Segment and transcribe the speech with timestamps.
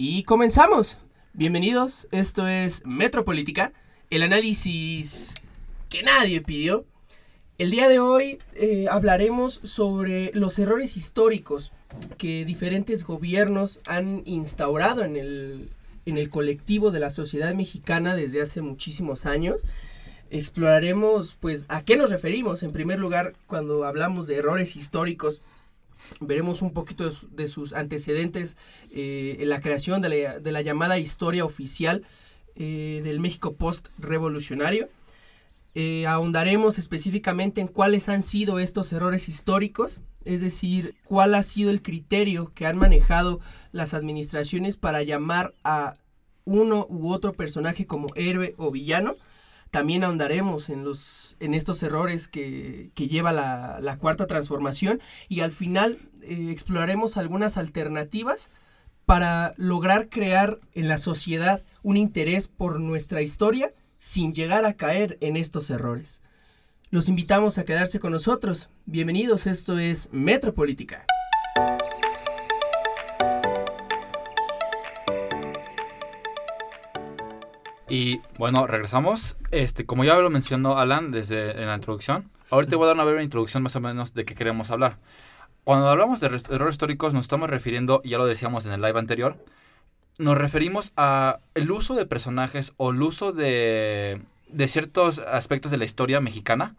[0.00, 0.96] Y comenzamos.
[1.32, 3.72] Bienvenidos, esto es Metropolítica,
[4.10, 5.34] el análisis
[5.88, 6.86] que nadie pidió.
[7.58, 11.72] El día de hoy eh, hablaremos sobre los errores históricos
[12.16, 15.70] que diferentes gobiernos han instaurado en el,
[16.06, 19.66] en el colectivo de la sociedad mexicana desde hace muchísimos años.
[20.30, 22.62] Exploraremos, pues, a qué nos referimos.
[22.62, 25.40] En primer lugar, cuando hablamos de errores históricos,
[26.20, 28.56] veremos un poquito de, sus antecedentes
[28.92, 32.04] eh, en la creación de la, llamada historia oficial
[32.56, 34.88] eh, del México post-revolucionario.
[35.74, 41.70] Eh, ahondaremos específicamente en cuáles han sido estos errores históricos, es decir, cuál ha sido
[41.70, 43.40] el criterio que han manejado
[43.72, 45.94] las administraciones para llamar a
[46.44, 49.16] uno u otro personaje como héroe o villano.
[49.70, 55.98] También ahondaremos en los en estos errores que, lleva la, cuarta transformación y al final
[56.22, 58.50] eh, exploraremos algunas alternativas
[59.06, 65.16] para lograr crear en la sociedad un interés por nuestra historia sin llegar a caer
[65.20, 66.20] en estos errores.
[66.90, 68.70] Los invitamos a quedarse con nosotros.
[68.86, 71.04] Bienvenidos, esto es Metropolítica.
[77.88, 79.36] Y bueno, regresamos.
[79.50, 83.04] Este, como ya lo mencionó Alan desde en la introducción, ahorita voy a dar una
[83.04, 84.98] breve introducción más o menos de qué queremos hablar.
[85.64, 89.36] Cuando hablamos de errores históricos nos estamos refiriendo, ya lo decíamos en el live anterior,
[90.18, 95.76] nos referimos a el uso de personajes o el uso de, de ciertos aspectos de
[95.76, 96.74] la historia mexicana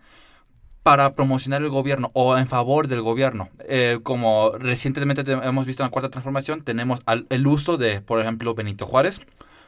[0.84, 3.50] para promocionar el gobierno o en favor del gobierno.
[3.60, 8.56] Eh, como recientemente hemos visto en la Cuarta Transformación, tenemos el uso de, por ejemplo,
[8.56, 9.22] Benito Juárez,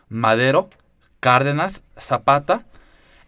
[0.09, 0.69] Madero,
[1.21, 2.65] Cárdenas, Zapata.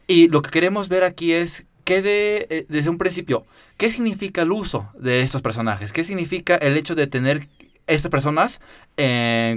[0.05, 3.45] Y lo que queremos ver aquí es que de, eh, desde un principio,
[3.77, 5.93] ¿qué significa el uso de estos personajes?
[5.93, 7.47] ¿Qué significa el hecho de tener
[7.87, 8.59] estas personas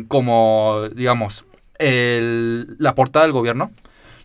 [0.08, 1.44] como, digamos,
[1.78, 3.70] la portada del gobierno?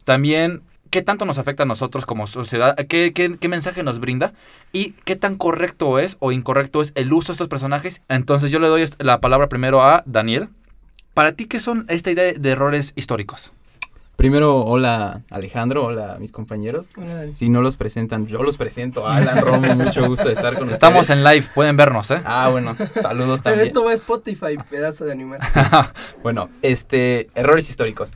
[0.03, 2.75] También, ¿qué tanto nos afecta a nosotros como sociedad?
[2.75, 4.33] ¿Qué, qué, mensaje nos brinda?
[4.71, 8.01] ¿Y qué tan correcto es o incorrecto es el uso de estos personajes?
[8.09, 10.49] Entonces yo le doy la palabra primero a Daniel.
[11.13, 13.51] Para ti, ¿qué son esta idea de errores históricos?
[14.21, 16.89] Primero, hola Alejandro, hola mis compañeros.
[17.33, 19.07] Si no los presentan, yo los presento.
[19.07, 20.75] Alan, Romo, mucho gusto de estar con ustedes.
[20.75, 22.21] Estamos en live, pueden vernos, ¿eh?
[22.23, 23.41] Ah, bueno, saludos también.
[23.41, 25.39] Pero esto va a Spotify, pedazo de animal.
[26.21, 28.13] bueno, este, errores históricos.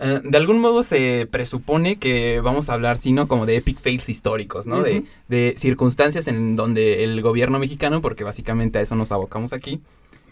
[0.00, 4.08] Eh, de algún modo se presupone que vamos a hablar, sino como de epic fails
[4.08, 4.82] históricos, ¿no?
[4.82, 9.80] de, de, circunstancias en donde el gobierno mexicano, porque básicamente a eso nos abocamos aquí,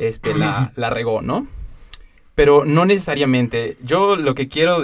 [0.00, 1.46] este, la, la regó, ¿no?
[2.34, 3.76] Pero no necesariamente.
[3.82, 4.82] Yo lo que quiero,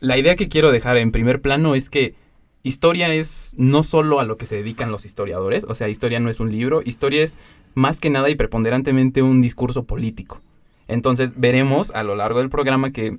[0.00, 2.14] la idea que quiero dejar en primer plano es que
[2.62, 6.30] historia es no solo a lo que se dedican los historiadores, o sea, historia no
[6.30, 7.38] es un libro, historia es
[7.74, 10.40] más que nada y preponderantemente un discurso político.
[10.88, 13.18] Entonces veremos a lo largo del programa que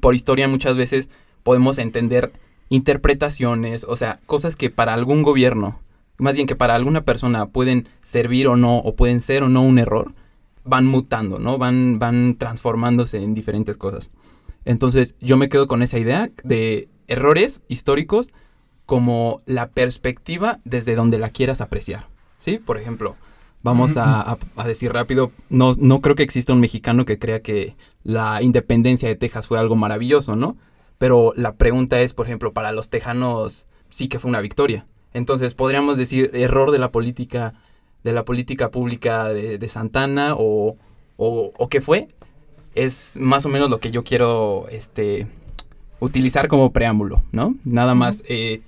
[0.00, 1.10] por historia muchas veces
[1.42, 2.32] podemos entender
[2.68, 5.80] interpretaciones, o sea, cosas que para algún gobierno,
[6.18, 9.62] más bien que para alguna persona pueden servir o no, o pueden ser o no
[9.62, 10.12] un error,
[10.64, 11.58] van mutando, ¿no?
[11.58, 14.10] Van, van transformándose en diferentes cosas.
[14.64, 18.32] Entonces yo me quedo con esa idea de errores históricos
[18.86, 22.06] como la perspectiva desde donde la quieras apreciar.
[22.38, 22.58] ¿Sí?
[22.58, 23.16] Por ejemplo,
[23.62, 28.42] vamos a, decir rápido, no, no creo que exista un mexicano que crea que la
[28.42, 30.56] independencia de Texas fue algo maravilloso, ¿no?
[30.98, 34.86] Pero la pregunta es, por ejemplo, para los tejanos sí que fue una victoria.
[35.12, 37.54] Entonces podríamos decir error de la política
[38.04, 40.76] de la política pública de, Santana o,
[41.16, 42.08] o, qué fue,
[42.74, 45.26] es más o menos lo que yo quiero este,
[45.98, 47.56] utilizar como preámbulo, ¿no?
[47.64, 48.62] Nada más eh,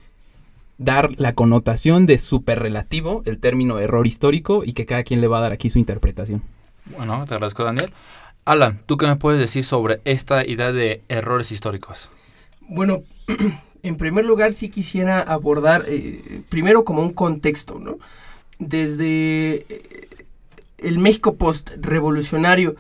[0.78, 5.28] dar la connotación de súper relativo, el término error histórico, y que cada quien le
[5.28, 6.42] va a dar aquí su interpretación.
[6.96, 7.92] Bueno, te agradezco, Daniel.
[8.44, 12.10] Alan, ¿tú qué me puedes decir sobre esta idea de errores históricos?
[12.60, 13.02] Bueno,
[13.82, 17.98] en primer lugar sí quisiera abordar eh, primero como un contexto, ¿no?
[18.68, 20.08] Desde eh,
[20.78, 22.76] el México post-revolucionario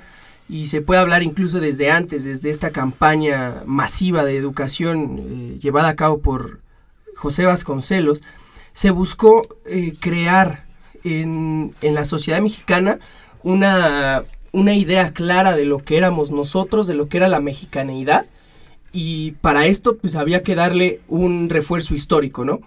[0.48, 5.88] y se puede hablar incluso desde antes, desde esta campaña masiva de educación eh, llevada
[5.88, 6.60] a cabo por
[7.16, 8.22] José Vasconcelos,
[8.72, 10.66] se buscó eh, crear
[11.04, 12.98] en, en, la sociedad mexicana
[13.42, 18.26] una, una idea clara de lo que éramos nosotros, de lo que era la mexicaneidad,
[18.92, 22.60] y para esto pues había que darle un refuerzo histórico, ¿no?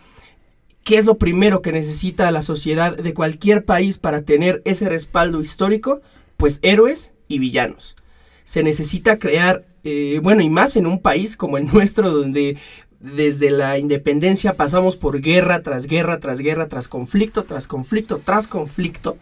[0.85, 5.41] ¿Qué es lo primero que necesita la sociedad de cualquier país para tener ese respaldo
[5.41, 5.99] histórico?
[6.37, 7.95] Pues héroes y villanos.
[8.43, 12.57] Se necesita crear, eh, bueno, y más en un país como el nuestro, donde
[12.99, 18.47] desde la independencia pasamos por guerra tras guerra, tras guerra, tras conflicto, tras conflicto, tras
[18.47, 19.17] conflicto.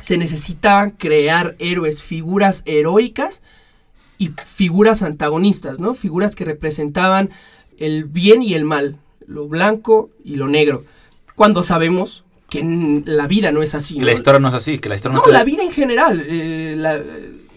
[0.00, 3.42] se necesitaban crear héroes, figuras heroicas
[4.18, 5.94] y figuras antagonistas, ¿no?
[5.94, 7.30] Figuras que representaban
[7.78, 10.84] el bien y el mal, lo blanco y lo negro.
[11.36, 13.98] Cuando sabemos que la vida no es así.
[13.98, 16.24] Que la historia no es así, que la historia no, No, la vida en general.
[16.26, 17.00] eh, la-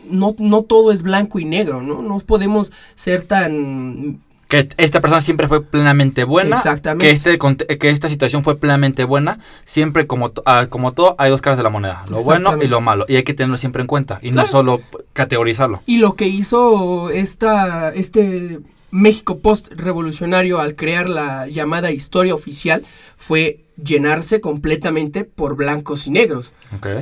[0.10, 2.02] no, no todo es blanco y negro, ¿no?
[2.02, 4.20] No podemos ser tan...
[4.48, 6.56] Que esta persona siempre fue plenamente buena.
[6.56, 7.06] Exactamente.
[7.06, 7.38] Que, este,
[7.78, 9.38] que esta situación fue plenamente buena.
[9.64, 12.04] Siempre, como, ah, como todo, hay dos caras de la moneda.
[12.10, 13.06] Lo bueno y lo malo.
[13.08, 14.18] Y hay que tenerlo siempre en cuenta.
[14.24, 14.82] Y no solo
[15.14, 15.84] categorizarlo.
[15.86, 18.60] Y lo que hizo esta, este
[18.92, 22.84] México post-revolucionario al crear la llamada historia oficial
[23.18, 26.52] fue llenarse completamente por blancos y negros.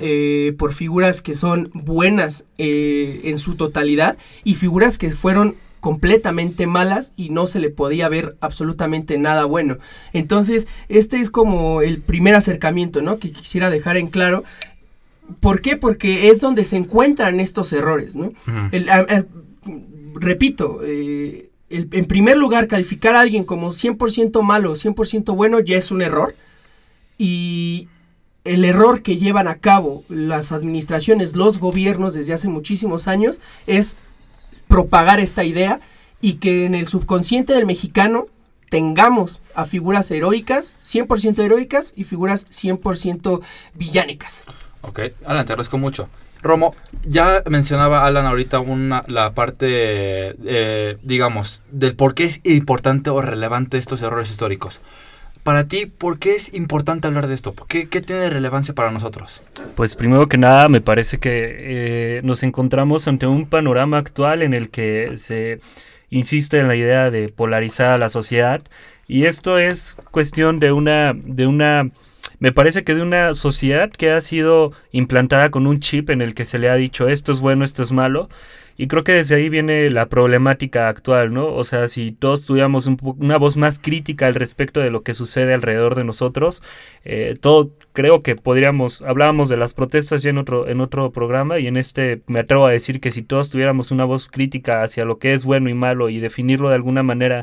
[0.01, 6.67] Eh, por figuras que son buenas eh, en su totalidad y figuras que fueron completamente
[6.67, 9.77] malas y no se le podía ver absolutamente nada bueno.
[10.11, 13.19] Entonces, este es como el primer acercamiento, ¿no?
[13.19, 14.43] Que quisiera dejar en claro.
[15.39, 15.77] ¿Por qué?
[15.77, 18.33] Porque es donde se encuentran estos errores, ¿no?
[18.71, 18.89] El-
[20.15, 25.77] repito, eh, el- en primer lugar, calificar a alguien como 100% malo, 100% bueno, ya
[25.77, 26.35] es un error.
[27.17, 27.87] Y
[28.43, 33.97] el error que llevan a cabo las administraciones, los gobiernos desde hace muchísimos años, es
[34.67, 35.79] propagar esta idea
[36.21, 38.25] y que en el subconsciente del mexicano
[38.69, 43.41] tengamos a figuras heroicas, 100% heroicas y figuras 100%
[43.73, 44.43] villánicas.
[44.81, 46.09] Ok, Alan, te agradezco mucho.
[46.41, 53.09] Romo, ya mencionaba Alan ahorita una, la parte, eh, digamos, del por qué es importante
[53.09, 54.81] o relevante estos errores históricos.
[55.43, 57.55] Para ti, ¿por qué es importante hablar de esto?
[57.69, 59.41] ¿Qué, qué tiene relevancia para nosotros?
[59.75, 64.53] Pues primero que nada me parece que eh, nos encontramos ante un panorama actual en
[64.53, 65.59] el que se
[66.09, 68.61] insiste en la idea de polarizar a la sociedad
[69.07, 71.91] y esto es cuestión de una de una
[72.39, 76.33] me parece que de una sociedad que ha sido implantada con un chip en el
[76.33, 78.29] que se le ha dicho esto es bueno, esto es malo
[78.77, 81.51] y creo que desde ahí viene la problemática actual, ¿no?
[81.53, 85.15] O sea, si todos tuviéramos un una voz más crítica al respecto de lo que
[85.15, 86.61] sucede alrededor de nosotros,
[87.03, 91.57] eh, todo creo que podríamos, hablábamos de las protestas ya en otro, en otro programa
[91.57, 95.05] y en este me atrevo a decir que si todos tuviéramos una voz crítica hacia
[95.05, 97.41] lo que es bueno y malo y definirlo de alguna manera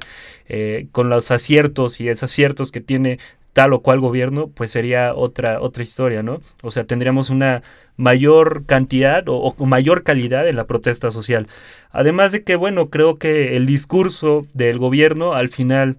[0.48, 3.18] eh, con los aciertos y desaciertos que tiene
[3.54, 6.40] tal o cual gobierno, pues sería otra, otra historia, ¿no?
[6.62, 7.62] O sea, tendríamos una
[7.96, 11.46] mayor cantidad o, mayor calidad en la protesta social.
[11.90, 15.96] Además de que, bueno, creo que el discurso del gobierno al final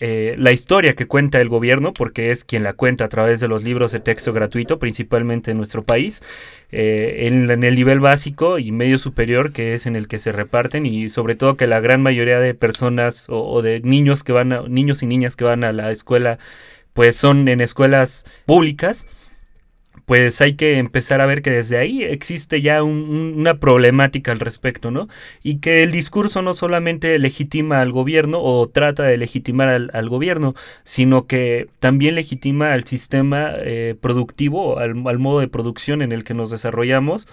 [0.00, 3.48] eh, la historia que cuenta el gobierno, porque es quien la cuenta a través de
[3.48, 6.22] los libros de texto gratuito, principalmente en nuestro país,
[6.72, 10.32] eh, en, en el nivel básico y medio superior, que es en el que se
[10.32, 14.32] reparten, y sobre todo que la gran mayoría de personas o, o de niños que
[14.32, 16.38] van a, niños y niñas que van a la escuela,
[16.94, 19.06] pues son en escuelas públicas
[20.06, 24.32] pues hay que empezar a ver que desde ahí existe ya un- un- una problemática
[24.32, 25.08] al respecto, ¿no?
[25.42, 30.54] Y que el discurso no solamente legitima al gobierno o trata de legitimar al, gobierno,
[30.84, 36.34] sino que también legitima al sistema eh, productivo, al, modo de producción en el que
[36.34, 37.26] nos desarrollamos.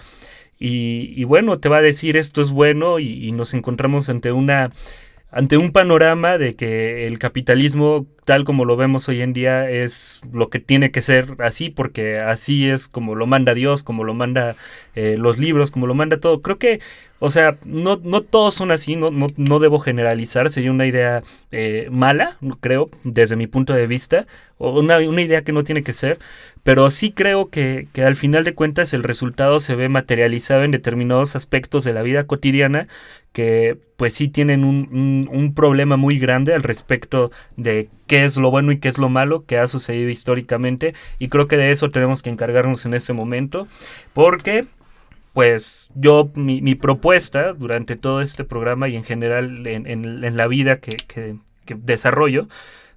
[0.60, 4.70] Y, y bueno, te va a decir esto es bueno y nos encontramos ante una
[5.32, 10.22] ante un panorama de que el capitalismo tal como lo vemos hoy en día es
[10.32, 14.14] lo que tiene que ser así porque así es como lo manda Dios, como lo
[14.14, 14.56] manda
[14.94, 16.42] eh, los libros, como lo manda todo.
[16.42, 16.82] Creo que,
[17.24, 21.22] o sea, no, no todos son así, no, no, no debo generalizar, sería una idea
[21.52, 24.26] eh, mala, creo, desde mi punto de vista,
[24.58, 26.18] o una, una idea que no tiene que ser,
[26.64, 30.72] pero sí creo que, que al final de cuentas el resultado se ve materializado en
[30.72, 32.88] determinados aspectos de la vida cotidiana
[33.34, 38.36] que pues sí tienen un, un, un, problema muy grande al respecto de qué es
[38.36, 41.70] lo bueno y qué es lo malo que ha sucedido históricamente y creo que de
[41.70, 43.68] eso tenemos que encargarnos en este momento
[44.14, 44.66] porque
[45.34, 50.80] pues yo mi, mi propuesta durante todo este programa y en general en, la vida
[50.80, 52.48] que, desarrollo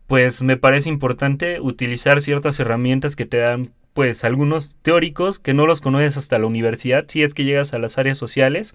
[0.07, 5.67] pues me parece importante utilizar ciertas herramientas que te dan pues algunos teóricos que no
[5.67, 8.75] los conoces hasta la universidad si es que llegas a las áreas sociales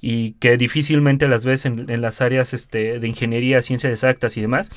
[0.00, 4.40] y que difícilmente las ves en, en las áreas este, de ingeniería, ciencias exactas y
[4.40, 4.68] demás.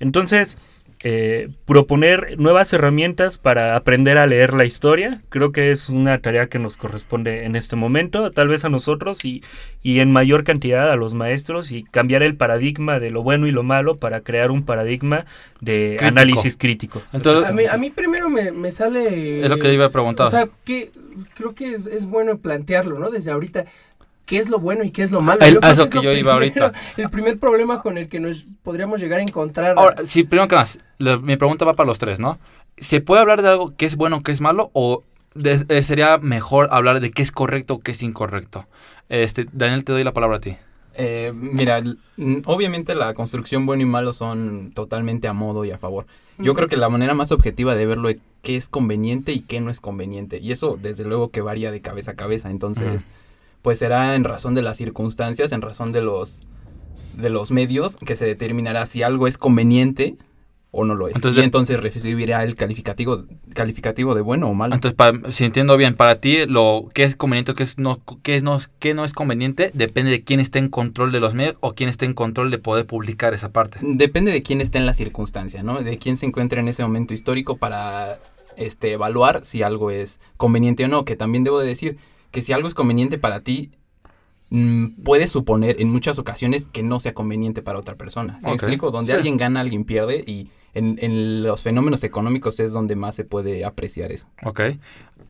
[0.00, 0.58] Entonces,
[1.02, 6.48] eh, proponer nuevas herramientas para aprender a leer la historia, creo que es una tarea
[6.48, 9.42] que nos corresponde en este momento, tal vez a nosotros y,
[9.82, 13.50] y en mayor cantidad a los maestros y cambiar el paradigma de lo bueno y
[13.50, 15.26] lo malo para crear un paradigma
[15.60, 16.06] de Crítico.
[16.06, 17.02] análisis crítico.
[17.12, 19.44] Entonces, a, mí, a mí primero me, me, sale...
[19.44, 20.26] Es lo que iba a preguntar.
[20.26, 20.92] O sea, que
[21.34, 23.10] creo que es, es bueno plantearlo, ¿no?
[23.10, 23.66] Desde ahorita
[24.26, 25.40] qué es lo bueno y qué es lo malo.
[25.40, 26.72] El, es lo que, que yo iba ahorita.
[26.98, 29.78] El primer problema con el que nos podríamos llegar a encontrar.
[29.78, 30.68] Ahora, sí, primero que nada,
[30.98, 32.38] la, mi pregunta va para los tres, ¿no?
[32.76, 34.70] ¿Se puede hablar de algo que es bueno, que es malo?
[34.74, 35.02] ¿O
[35.34, 38.66] de- eh, sería mejor hablar de qué es correcto o qué es incorrecto.
[39.08, 40.56] Este, Daniel, te doy la palabra a ti.
[40.98, 41.82] Eh, mira,
[42.46, 46.06] obviamente la construcción bueno y malo son totalmente a modo y a favor.
[46.38, 49.60] Yo creo que la manera más objetiva de verlo es qué es conveniente y qué
[49.60, 50.38] no es conveniente.
[50.38, 52.50] Y eso desde luego que varía de cabeza a cabeza.
[52.50, 53.10] Entonces,
[53.62, 56.46] pues será en razón de las circunstancias, en razón de los
[57.14, 60.16] de los medios que se determinará si algo es conveniente
[60.70, 61.14] o no lo es.
[61.16, 64.74] Entonces, y entonces recibirá el calificativo calificativo de bueno o malo.
[64.74, 68.00] Entonces, para- si entiendo bien, para ti lo que es conveniente o qué es no,
[68.22, 71.32] qué es no, qué no es conveniente depende de quién esté en control de los
[71.32, 73.78] medios o quién esté en control de poder publicar esa parte.
[73.80, 75.82] Depende de quién esté en la circunstancia, ¿no?
[75.82, 78.18] De quién se encuentra en ese momento histórico para
[78.58, 81.06] este, evaluar si algo es conveniente o no.
[81.06, 81.96] Que también debo de decir
[82.36, 83.70] que si algo es conveniente para ti,
[84.50, 88.38] mm, puedes suponer en muchas ocasiones que no sea conveniente para otra persona.
[88.42, 88.90] ¿Sí me explico?
[88.90, 89.16] Donde Sí.
[89.16, 93.64] alguien gana, alguien pierde y en, en los fenómenos económicos es donde más se puede
[93.64, 94.26] apreciar eso.
[94.44, 94.60] Ok.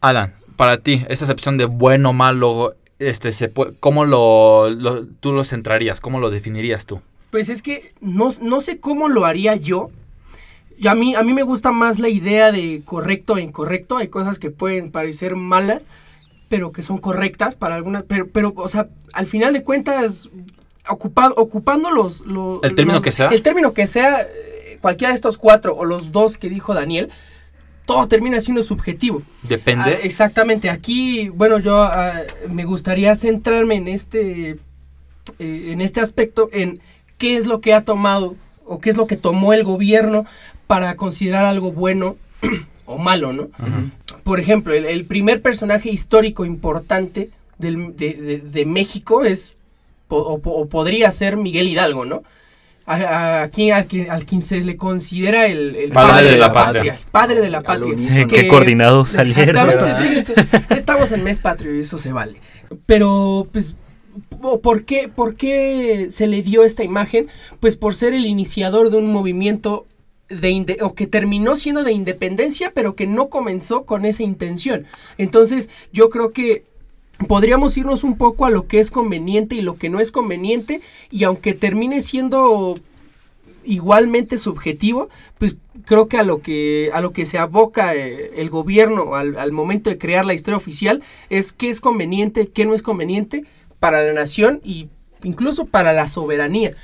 [0.00, 5.06] Alan, para ti, esa acepción de bueno o malo, este, se puede- ¿cómo lo, lo-
[5.06, 6.00] tú lo centrarías?
[6.00, 7.00] ¿Cómo lo definirías tú?
[7.30, 9.90] Pues es que no, no sé cómo lo haría yo.
[10.78, 13.96] Y a mí, a mí me gusta más la idea de correcto e incorrecto.
[13.96, 15.88] Hay cosas que pueden parecer malas,
[16.48, 18.02] pero que son correctas para algunas.
[18.04, 20.28] Pero, pero o sea, al final de cuentas,
[20.88, 23.28] ocupa- ocupando los, los- El término los- que sea.
[23.28, 27.10] El término que sea, eh, cualquiera de estos cuatro o los dos que dijo Daniel,
[27.84, 29.22] todo termina siendo subjetivo.
[29.42, 29.84] Depende.
[29.90, 30.70] Ah, exactamente.
[30.70, 32.12] Aquí, bueno, yo ah,
[32.50, 34.58] me gustaría centrarme en este,
[35.38, 36.80] eh, en este aspecto, en
[37.18, 38.34] qué es lo que ha tomado
[38.64, 40.26] o qué es lo que tomó el gobierno
[40.66, 42.16] para considerar algo bueno
[42.86, 43.48] o malo, ¿no?
[44.24, 49.54] Por ejemplo, el, el primer personaje histórico importante del- de, de- de México es,
[50.08, 52.22] o, po- o podría ser Miguel Hidalgo, ¿no?
[52.86, 56.52] A, a- aquí al, que, al quien se le considera el, el Padre de la
[56.52, 56.94] patria.
[56.94, 57.86] el padre de la patria.
[58.28, 59.70] Qué coordinados salieron.
[59.70, 62.40] Exactamente, fíjense, estamos en mes patrio y eso se vale.
[62.86, 63.74] Pero, pues,
[64.40, 67.26] po- ¿por qué, ¿por qué se le dio esta imagen?
[67.58, 69.84] Pues por ser el iniciador de un movimiento
[70.28, 74.86] de o que terminó siendo de independencia, pero que no comenzó con esa intención.
[75.18, 76.64] Entonces, yo creo que
[77.28, 80.80] podríamos irnos un poco a lo que es conveniente y lo que no es conveniente,
[81.10, 82.76] y aunque termine siendo
[83.64, 88.48] igualmente subjetivo, pues creo que a lo que a lo que se aboca eh, el
[88.48, 92.82] gobierno al, momento de crear la historia oficial es qué es conveniente, qué no es
[92.82, 93.44] conveniente
[93.80, 94.88] para la nación y
[95.24, 96.76] incluso para la soberanía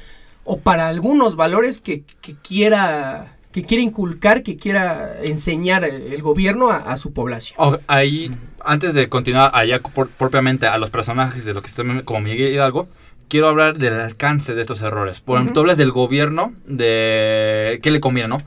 [0.44, 6.70] o para algunos valores que, que quiera que quiera inculcar, que quiera enseñar el gobierno
[6.70, 7.58] a, a su población.
[7.87, 8.30] Ahí,
[8.64, 12.50] antes de continuar allá por- propiamente a los personajes de lo que están como Miguel
[12.54, 12.88] Hidalgo,
[13.28, 15.20] quiero hablar del alcance de estos errores.
[15.20, 18.38] Por ejemplo, tú hablas del gobierno, de qué le conviene, ¿no?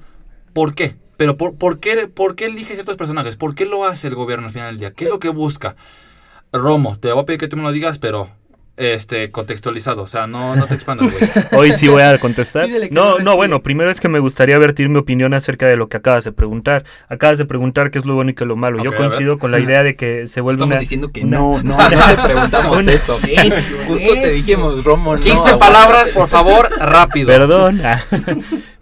[0.54, 0.96] ¿Por qué?
[1.18, 3.36] Pero por, ¿por, qué, ¿por qué elige ciertos personajes?
[3.36, 4.92] ¿Por qué lo hace el gobierno al final del día?
[4.92, 5.76] ¿Qué es lo que busca?
[6.52, 8.30] Romo, te voy a pedir que tú me lo digas, pero
[8.78, 11.32] este contextualizado, o sea, no, no te expandas, güey.
[11.54, 12.68] Hoy sí voy a contestar.
[12.92, 15.88] No, no no, bueno, primero es que me gustaría vertir mi opinión acerca de lo
[15.88, 16.84] que acabas de preguntar.
[17.10, 18.84] Acabas de preguntar qué es lo bueno y qué es lo malo.
[18.84, 20.80] Yo coincido con la idea de que se vuelve Estamos una...
[20.80, 23.18] diciendo que una- no, no, no te preguntamos Una- eso.
[23.88, 25.22] Justo te dijimos, Romo, no.
[25.22, 25.60] 15 aguanta.
[25.60, 27.28] palabras, por favor, rápido.
[27.28, 27.82] Perdón.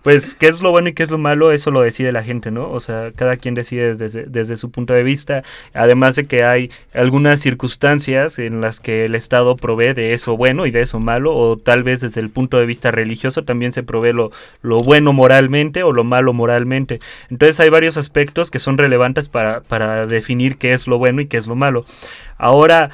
[0.03, 2.51] Pues qué es lo bueno y qué es lo malo, eso lo decide la gente,
[2.51, 2.69] ¿no?
[2.69, 5.43] O sea, cada quien decide desde, desde su punto de vista.
[5.73, 10.65] Además de que hay algunas circunstancias en las que el Estado provee de eso bueno
[10.65, 13.81] y de eso malo, o tal vez desde el punto de vista religioso también se
[13.81, 14.31] provee lo,
[14.61, 16.99] lo bueno moralmente o lo malo moralmente.
[17.29, 21.27] Entonces hay varios aspectos que son relevantes para, para definir qué es lo bueno y
[21.27, 21.85] qué es lo malo.
[22.37, 22.89] Ahora,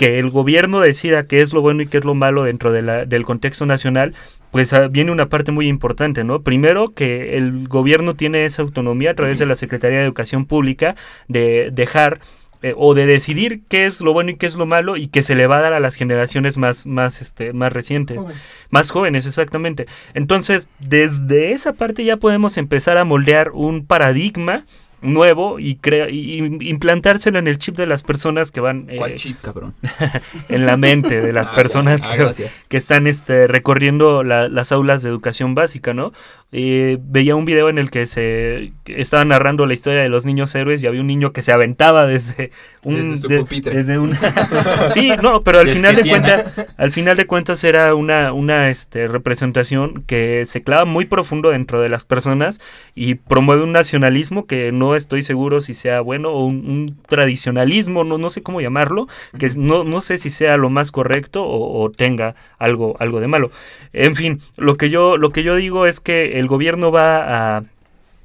[0.00, 2.80] que el gobierno decida qué es lo bueno y qué es lo malo dentro de
[2.80, 4.14] la- del contexto nacional,
[4.50, 6.40] pues ah, viene una parte muy importante, ¿no?
[6.40, 10.96] Primero, que el gobierno tiene esa autonomía a través de la Secretaría de Educación Pública
[11.28, 12.20] de dejar
[12.62, 15.22] eh, o de decidir qué es lo bueno y qué es lo malo y que
[15.22, 18.22] se le va a dar a las generaciones más, más, este, más recientes.
[18.70, 19.84] Más jóvenes, exactamente.
[20.14, 24.64] Entonces, desde esa parte ya podemos empezar a moldear un paradigma
[25.02, 26.38] nuevo y, crea y
[26.68, 29.74] implantárselo en el chip de las personas que van eh, ¿Cuál chip, cabrón?
[30.48, 32.32] en la mente de las Ah, personas ah,
[32.68, 36.12] que, están este, recorriendo la- las aulas de educación básica, ¿no?
[36.52, 40.26] Eh, veía un video en el que se que estaban narrando la historia de los
[40.26, 42.50] niños héroes y había un niño que se aventaba desde
[42.82, 43.76] un Desde su de- pupitre.
[43.76, 44.16] desde un
[44.92, 48.68] sí no pero al Si final de cuentas al final de cuentas era una una
[48.68, 52.60] este, representación que se clava muy profundo dentro de las personas
[52.96, 58.04] y promueve un nacionalismo que no estoy seguro si sea bueno o un, un tradicionalismo
[58.04, 59.06] no no sé cómo llamarlo
[59.38, 63.20] que es- no, no sé si sea lo más correcto o, o tenga algo, algo
[63.20, 63.50] de malo.
[63.92, 67.64] En fin, lo que yo, lo que yo digo es que el gobierno va a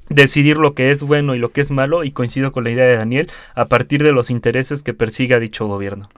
[0.08, 2.84] decidir lo que es bueno y lo que es malo y coincido con la idea
[2.86, 6.08] de Daniel a partir de los intereses que persiga dicho gobierno.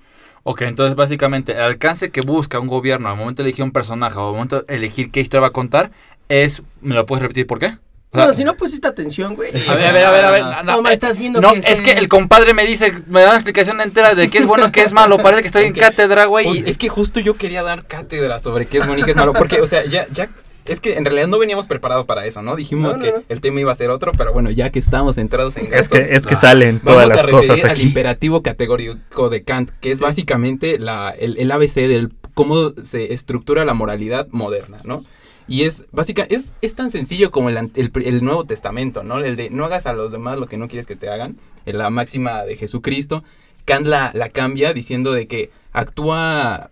[0.44, 4.18] Ok, entonces básicamente el alcance que busca un gobierno al momento de elegir un personaje
[4.18, 5.90] o al momento de elegir qué historia va a contar
[6.28, 6.62] es...
[6.80, 7.72] ¿Me lo puedes repetir por qué?
[8.10, 9.50] No, si no pusiste atención, güey.
[9.68, 10.40] A ver, a ver, a ver, a ver.
[10.42, 13.20] No, no, No, me estás viendo no, que es que el compadre me dice, me
[13.20, 15.18] da una explicación entera de qué es bueno, qué es malo.
[15.18, 16.46] Parece que estoy Es en que- cátedra, güey.
[16.46, 19.10] Pues, y- es que justo yo quería dar cátedra sobre qué es bueno y qué
[19.10, 19.34] es malo.
[19.34, 20.28] Porque, o sea, ya, ya.
[20.64, 22.54] Es que en realidad no veníamos preparados para eso, ¿no?
[22.54, 23.24] Dijimos No, no, que no.
[23.30, 25.98] el tema iba a ser otro, pero bueno, ya que estamos centrados en Es gastos,
[25.98, 27.82] que, es que salen todas Vamos a las referir cosas al aquí.
[27.84, 33.64] imperativo categórico de Kant, que es básicamente la, el, el ABC del cómo se estructura
[33.64, 35.04] la moralidad moderna, ¿no?
[35.48, 39.18] Y es básica, es, es tan sencillo como el, el, Nuevo Testamento, ¿no?
[39.18, 41.78] El de no hagas a los demás lo que no quieres que te hagan, en
[41.78, 43.24] la máxima de Jesucristo.
[43.64, 46.70] Kant la, la cambia diciendo de que actúa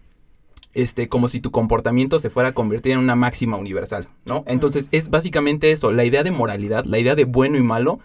[0.76, 4.45] este, como si tu comportamiento se fuera a convertir en una máxima universal, ¿no?
[4.47, 7.99] Entonces es básicamente eso, la idea de moralidad, la idea de bueno y malo,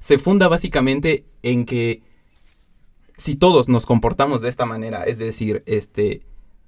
[0.00, 2.02] se funda básicamente en que
[3.16, 6.20] si todos nos comportamos de esta manera, es decir, este,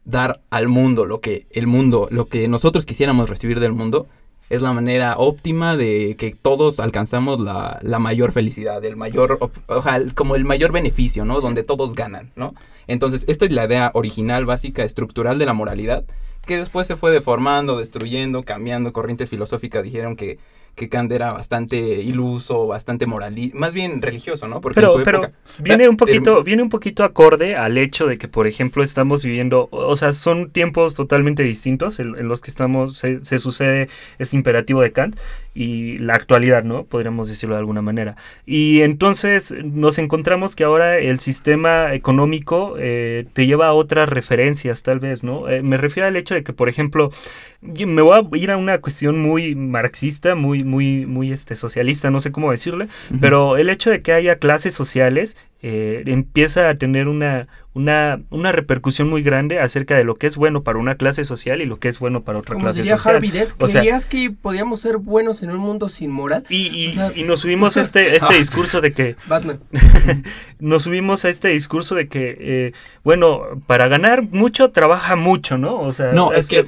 [0.05, 4.07] dar al mundo lo que el mundo, lo que nosotros quisiéramos recibir del mundo,
[4.51, 9.57] es la manera óptima de que todos alcanzamos la, la mayor felicidad, el mayor, op-
[9.69, 11.41] o sea, el- como el mayor beneficio, ¿no?
[11.41, 12.55] Donde todos ganan, ¿no?
[12.87, 16.05] Entonces, esta es la idea original, básica, estructural de la moralidad,
[16.45, 18.93] que después se fue deformando, destruyendo, cambiando.
[18.93, 20.39] Corrientes filosóficas dijeron que,
[20.75, 24.61] que Kant era bastante iluso, bastante moralista, más bien religioso, ¿no?
[24.61, 27.77] Porque en Pero, su pero época- viene un Term- poquito, viene un poquito acorde al
[27.77, 32.27] hecho de que, por ejemplo, estamos viviendo, o sea, son tiempos totalmente distintos en, en
[32.29, 33.89] los que estamos, se, se sucede
[34.19, 35.17] este imperativo de Kant
[35.55, 36.85] y la actualidad, ¿no?
[36.85, 38.17] Podríamos decirlo de alguna manera.
[38.47, 44.83] Y entonces nos encontramos que ahora el sistema económico eh, te lleva a otras referencias,
[44.83, 45.49] tal vez, ¿no?
[45.49, 47.11] Eh, me refiero al hecho de que, por ejemplo,
[47.61, 52.21] me voy a ir a una cuestión muy marxista, muy, muy, muy este, socialista, no
[52.21, 52.89] sé cómo decirle,
[53.21, 58.51] pero el hecho de que haya clases sociales eh, empieza a tener una, una, una
[58.51, 61.79] repercusión muy grande acerca de lo que es bueno para una clase social y lo
[61.79, 63.15] que es bueno para otra Como clase diría social.
[63.17, 66.45] Harvey Dent, O sea- ¿creías que podíamos ser buenos en un mundo sin moral?
[66.49, 69.61] Y, y- O sea- y nos subimos a este, este discurso de que Batman.
[70.59, 72.73] nos subimos a este discurso de que eh,
[73.05, 76.65] bueno para ganar mucho trabaja mucho no o sea No, es que...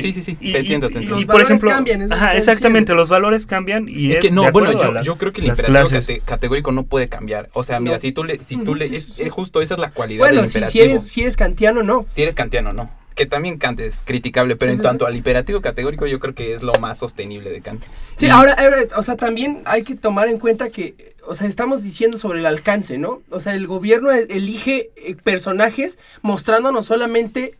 [0.00, 1.16] Sí, sí, sí, y- te entiendo, y- te y- entiendo.
[1.16, 4.20] Los y, por valores ejemplo cambian, es ajá, exactamente los valores cambian y es es,
[4.20, 7.08] que no, de bueno, yo, la- yo creo que el imperativo cate- categórico no puede
[7.08, 7.48] cambiar.
[7.52, 7.98] O sea, mira, No.
[8.00, 10.52] si tú le, si tú le, es, justo esa es la cualidad Bueno, del si,
[10.52, 10.84] si imperativo.
[10.84, 12.06] eres, si eres kantiano, no.
[12.08, 12.90] Si eres kantiano, no.
[13.14, 15.10] Que también Kant es criticable, pero Sí, en sí, tanto sí.
[15.12, 17.84] al imperativo categórico yo creo que es lo más sostenible de Kant.
[18.16, 21.46] Sí, Y- ahora, ahora, o sea, también hay que tomar en cuenta que, o sea,
[21.46, 23.22] estamos diciendo sobre el alcance, ¿no?
[23.30, 27.54] O sea, el gobierno e- elige eh, personajes mostrándonos solamente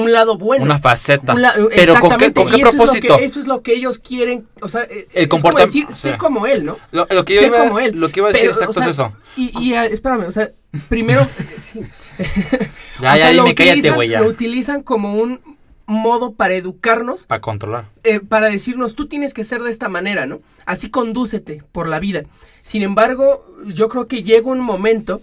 [0.00, 0.64] un lado bueno.
[0.64, 1.34] Una faceta.
[1.34, 3.18] Un la- Pero ¿con qué, con qué eso es lo que- propósito?
[3.18, 6.16] eso es lo que ellos quieren, o sea, eh, El es como comportam- decir, sé
[6.16, 6.76] como él, ¿no?
[6.92, 7.98] Lo, lo que yo sé iba, como él.
[7.98, 9.12] lo que iba a decir Pero, exacto o sea, es eso.
[9.36, 10.48] Y, y ah, espérame, o sea,
[10.88, 11.26] primero...
[11.62, 11.80] sí.
[12.18, 12.24] Ya,
[12.98, 14.20] O ya, sea, dime, cállate, güey, ya.
[14.20, 15.40] Lo utilizan como un
[15.86, 17.86] modo para educarnos Para controlar.
[18.04, 20.40] eh, para decirnos, tú tienes que ser de esta manera, ¿no?
[20.66, 22.24] Así condúcete por la vida.
[22.62, 25.22] Sin embargo, yo creo que llega un momento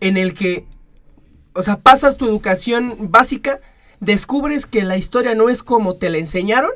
[0.00, 0.66] en el que,
[1.54, 3.58] o sea, pasas tu educación básica,
[4.04, 6.70] descubres que la historia no es como te la enseñaron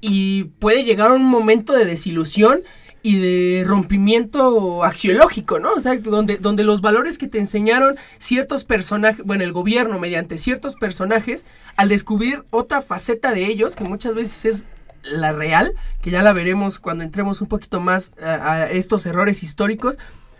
[0.00, 2.62] y puede llegar un momento de desilusión
[3.02, 5.72] y de rompimiento axiológico, ¿no?
[5.74, 10.38] O sea, donde, donde los valores que te enseñaron ciertos personajes, bueno, el gobierno mediante
[10.38, 11.44] ciertos personajes,
[11.76, 14.66] al descubrir otra faceta de ellos, que muchas veces es
[15.02, 19.42] la real, que ya la veremos cuando entremos un poquito más a, a estos errores
[19.42, 19.98] históricos,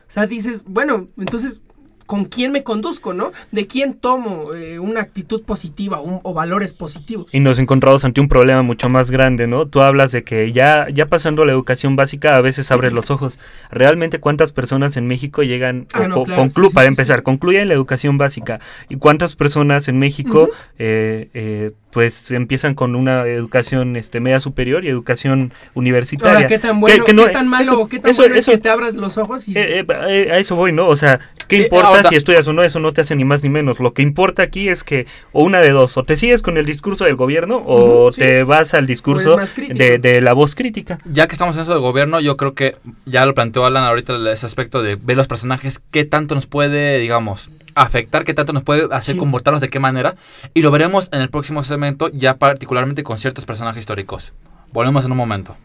[0.08, 1.60] o sea, dices, bueno, entonces,
[2.06, 3.32] ¿con quién me conduzco, no?
[3.52, 7.26] ¿De quién tomo eh, una actitud positiva un- o valores positivos?
[7.32, 9.66] Y nos encontramos ante un problema mucho más grande, ¿no?
[9.66, 13.38] Tú hablas de que ya, ya pasando la educación básica a veces abres los ojos.
[13.70, 17.22] ¿Realmente cuántas personas en México llegan, Ah, no, claro, conclu- sí, sí, para sí, empezar,
[17.22, 18.60] concluyen la educación básica?
[18.88, 24.84] ¿Y cuántas personas en México eh, eh, pues empiezan con una educación este, media superior
[24.84, 26.34] y educación universitaria?
[26.36, 28.22] Ahora, ¿qué tan bueno, Que- que no- qué tan malo eso- o qué tan eso-
[28.22, 29.52] bueno eso- es que te abras los ojos y...
[29.56, 30.88] Eh, eh, eh, a eso voy, ¿no?
[30.88, 32.62] O sea, ¿qué Eh, importa ahora- si estudias o no?
[32.64, 33.78] Eso no te hace ni más ni menos.
[33.80, 36.66] Lo que importa aquí es que, o una de dos, o te sigues con el
[36.66, 38.20] discurso del gobierno o Ujú, sí.
[38.20, 39.78] te vas al discurso crítico.
[39.78, 40.98] de, de la voz crítica.
[41.04, 42.76] Ya que estamos en eso del gobierno, yo creo que
[43.06, 46.98] ya lo planteó Alan ahorita ese aspecto de ver los personajes, qué tanto nos puede,
[46.98, 49.18] digamos, afectar, qué tanto nos puede hacer Sí.
[49.18, 50.16] comportarnos, de qué manera.
[50.54, 54.32] Y lo veremos en el próximo segmento, ya particularmente con ciertos personajes históricos.
[54.72, 55.56] Volvemos en un momento.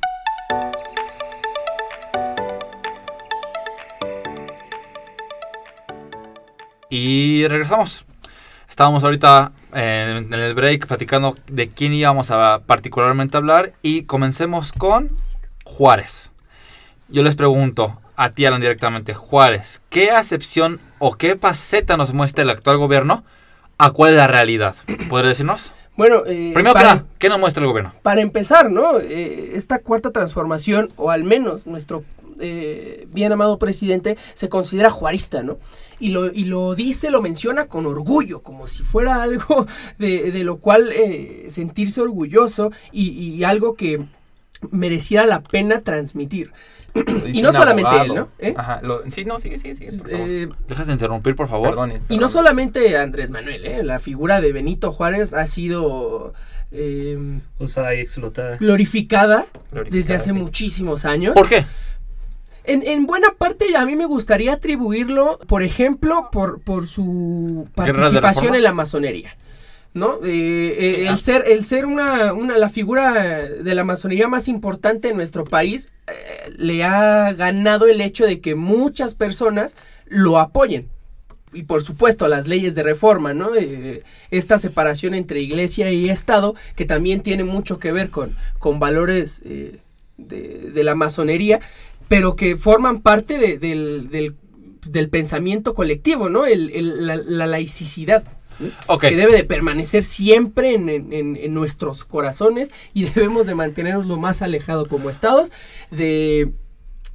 [6.89, 8.05] Y regresamos.
[8.69, 14.71] Estábamos ahorita eh, en el break platicando de quién íbamos a particularmente hablar y comencemos
[14.73, 15.09] con
[15.65, 16.31] Juárez.
[17.09, 22.43] yo les pregunto a ti, Alan, directamente, Juárez, ¿qué acepción o qué faceta nos muestra
[22.43, 23.23] el actual gobierno?
[23.77, 24.75] ¿A cuál es la realidad?
[25.09, 25.71] ¿Podrías decirnos?
[25.95, 27.93] Bueno, eh, Primero que nada, ¿qué nos muestra el gobierno?
[28.03, 28.99] para empezar, ¿no?
[28.99, 32.03] Eh, esta cuarta transformación, o al menos nuestro
[32.39, 35.57] eh, bien amado presidente, se considera juarista, ¿no?
[35.99, 40.43] Y lo, y lo dice, lo menciona con orgullo, como si fuera algo de, de
[40.45, 44.05] lo cual eh, sentirse orgulloso y, y algo que
[44.71, 46.51] mereciera la pena transmitir.
[47.27, 48.15] Y no solamente él.
[48.15, 48.29] ¿no?
[48.39, 48.53] ¿Eh?
[48.57, 48.79] Ajá.
[48.81, 49.91] lo- sí, no, sigue, sigue, sigue.
[49.91, 50.27] Por favor.
[50.27, 51.69] Eh, Dejas de interrumpir, por favor.
[51.69, 53.83] Perdón, y no solamente Andrés Manuel, ¿eh?
[53.83, 56.33] la figura de Benito Juárez ha sido
[56.71, 58.57] eh, O sea, ahí explotada.
[58.57, 60.37] glorificada, Glorificada, desde hace sí.
[60.37, 61.35] muchísimos años.
[61.35, 61.65] ¿Por qué?
[62.65, 68.11] En, en buena parte a mí me gustaría atribuirlo, por ejemplo, por, por su ¿Guerras
[68.11, 69.35] de participación en la masonería.
[69.93, 70.19] ¿No?
[70.23, 71.17] Eh, eh, Sí, el ah.
[71.17, 75.89] ser, el ser una, una, la figura de la masonería más importante en nuestro país
[76.07, 79.75] eh, le ha ganado el hecho de que muchas personas
[80.05, 80.87] lo apoyen.
[81.51, 83.49] Y por supuesto las leyes de reforma, ¿no?
[84.29, 89.41] Esta separación entre iglesia y Estado, que también tiene mucho que ver con, con valores
[89.43, 89.79] de,
[90.17, 91.59] de la masonería,
[92.07, 94.35] pero que forman parte de- del, del-
[94.87, 96.45] del pensamiento colectivo, ¿no?
[96.45, 98.23] El- el- la, la laicidad,
[99.09, 104.05] Que debe de permanecer siempre en, en- en- en nuestros corazones y debemos de mantenernos
[104.05, 105.51] lo más alejado como estados
[105.91, 106.51] de,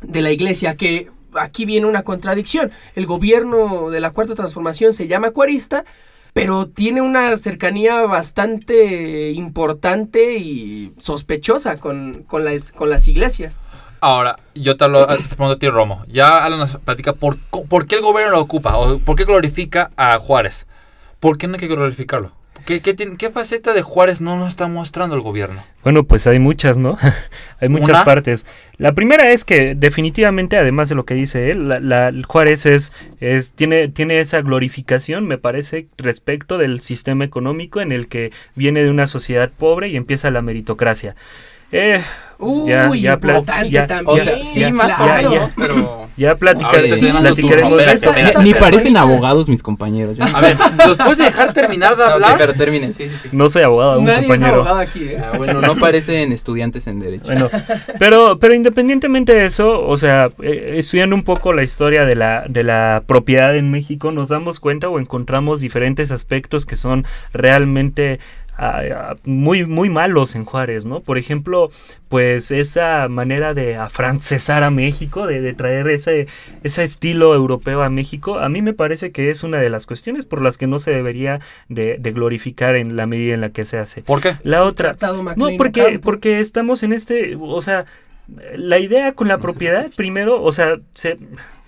[0.02, 2.70] de la iglesia, que aquí viene una contradicción.
[2.94, 5.85] El gobierno de la Cuarta Transformación se llama cuarista,
[6.33, 13.61] pero tiene una cercanía bastante importante y sospechosa con, con, las, con las iglesias.
[14.00, 16.04] Ahora, yo te, hablo, te pregunto a ti, Romo.
[16.09, 19.90] Ya Alan nos platica por, por qué el gobierno lo ocupa o por qué glorifica
[19.96, 20.66] a Juárez.
[21.24, 22.32] ¿Por qué no hay que glorificarlo?
[22.66, 25.62] ¿Qué, qué, tiene- qué faceta de Juárez no nos está mostrando el gobierno?
[25.82, 26.98] Bueno, pues hay muchas, ¿no?
[27.60, 28.04] hay muchas ¿Una?
[28.04, 28.44] partes.
[28.76, 33.52] La primera es que definitivamente, además de lo que dice él, la, Juárez es, es
[33.52, 38.90] tiene, tiene esa glorificación, me parece, respecto del sistema económico en el que viene de
[38.90, 41.16] una sociedad pobre y empieza la meritocracia.
[41.72, 42.02] Eh,
[42.38, 44.20] Uy, Ya, ya pla- importante ya- también.
[44.20, 45.28] O sea, sí, ya, más claro.
[45.28, 46.04] o menos, pero...
[46.16, 47.00] ya platicaremos.
[48.42, 50.16] Ni Esta parecen abogados mis compañeros.
[50.16, 52.37] yo- A ver, ¿nos puedes dejar terminar de No, hablar?
[52.38, 53.29] pero terminen, sí, sí, sí.
[53.33, 54.55] No soy abogado, aún, Nadie es compañero.
[54.57, 55.18] abogado aquí, ¿eh?
[55.22, 57.24] Ah, bueno, no parecen estudiantes en derecho.
[57.27, 57.48] Bueno,
[57.98, 62.44] pero, pero independientemente de eso, o sea, eh, estudiando un poco la historia de la,
[62.48, 68.20] de la propiedad en México, nos damos cuenta o encontramos diferentes aspectos que son realmente
[69.25, 71.01] muy, muy malos en Juárez, ¿no?
[71.01, 71.69] Por ejemplo,
[72.09, 76.27] pues esa manera de afrancesar a México, de, de traer ese,
[76.62, 80.27] ese estilo europeo a México, a mí me parece que es una de las cuestiones
[80.27, 83.64] por las que no se debería de, de glorificar en la medida en la que
[83.64, 84.03] se hace.
[84.03, 84.37] ¿Por qué?
[84.43, 84.97] La otra,
[85.37, 87.87] no, porque, porque estamos en este, o sea,
[88.57, 91.19] la idea con la propiedad, primero, o sea, se,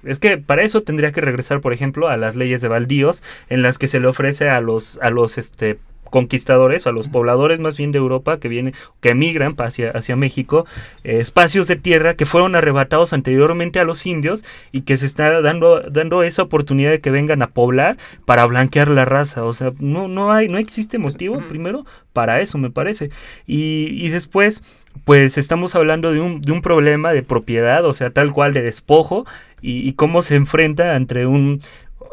[0.04, 3.62] es que para eso tendría que regresar, por ejemplo, a las leyes de baldíos, en
[3.62, 5.78] las que se le ofrece a los, a los, este
[6.10, 10.16] conquistadores o a los pobladores más bien de Europa que vienen que emigran hacia, hacia
[10.16, 10.66] México
[11.04, 15.40] eh, espacios de tierra que fueron arrebatados anteriormente a los indios y que se está
[15.40, 19.44] dando dando esa oportunidad de que vengan a poblar para blanquear la raza.
[19.44, 23.10] O sea no no hay no existe motivo primero para eso me parece.
[23.46, 24.62] Y, y después
[25.04, 28.62] pues estamos hablando de un, de un problema de propiedad o sea tal cual de
[28.62, 29.26] despojo
[29.60, 31.60] y, y cómo se enfrenta entre un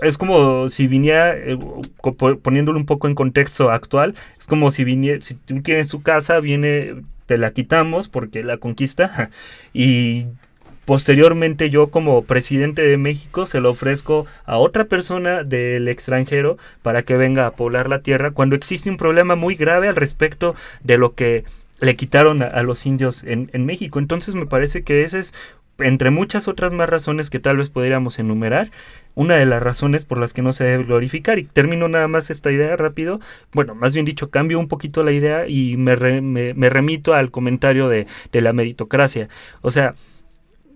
[0.03, 1.57] es como si viniera, eh,
[2.41, 6.39] poniéndolo un poco en contexto actual, es como si viniera, si tú tienes tu casa,
[6.39, 9.29] viene, te la quitamos porque la conquista
[9.73, 10.27] y
[10.85, 17.03] posteriormente yo como presidente de México se lo ofrezco a otra persona del extranjero para
[17.03, 20.97] que venga a poblar la tierra cuando existe un problema muy grave al respecto de
[20.97, 21.45] lo que
[21.79, 23.99] le quitaron a, a los indios en, en México.
[23.99, 25.33] Entonces me parece que ese es
[25.79, 28.69] entre muchas otras más razones que tal vez podríamos enumerar,
[29.15, 31.37] una de las razones por las que no se debe glorificar.
[31.39, 33.19] Y termino nada más esta idea rápido.
[33.53, 37.13] Bueno, más bien dicho, cambio un poquito la idea y me, re- me, me remito
[37.13, 39.29] al comentario de, de la meritocracia.
[39.61, 39.93] O sea,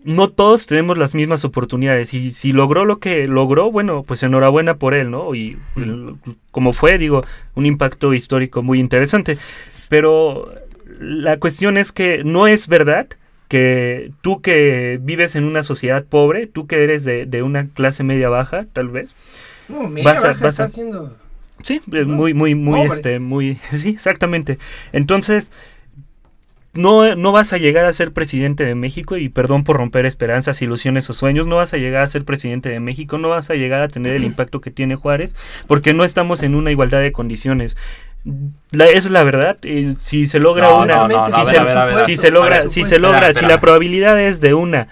[0.04, 2.14] no todos tenemos las mismas oportunidades.
[2.14, 5.34] Y si logró lo que logró, bueno, pues enhorabuena por él, ¿no?
[5.36, 6.16] Y el-
[6.52, 7.24] como fue, digo,
[7.56, 9.38] un impacto histórico muy interesante.
[9.90, 10.54] Pero
[11.00, 13.08] la cuestión es que no es verdad
[13.48, 18.04] que tú que vives en una sociedad pobre, tú que eres de, de una clase
[18.04, 19.16] media baja, tal vez,
[19.70, 21.18] No, media vas a- baja vas está a- haciendo...
[21.64, 22.96] Sí, muy, muy, muy, Pobre.
[22.96, 24.60] este, muy, sí, exactamente.
[24.94, 25.52] Entonces,
[26.74, 30.62] no, no vas a llegar a ser presidente de México y perdón por romper esperanzas,
[30.62, 33.56] ilusiones o sueños, no vas a llegar a ser presidente de México, no vas a
[33.56, 37.12] llegar a tener el impacto que tiene Juárez, porque no estamos en una igualdad de
[37.12, 37.78] condiciones.
[38.72, 39.58] La, es la verdad,
[40.00, 43.30] si se logra No, una, no, no, si se, ver, si logra, si se logra,
[43.30, 44.88] Espera, si la probabilidad es de una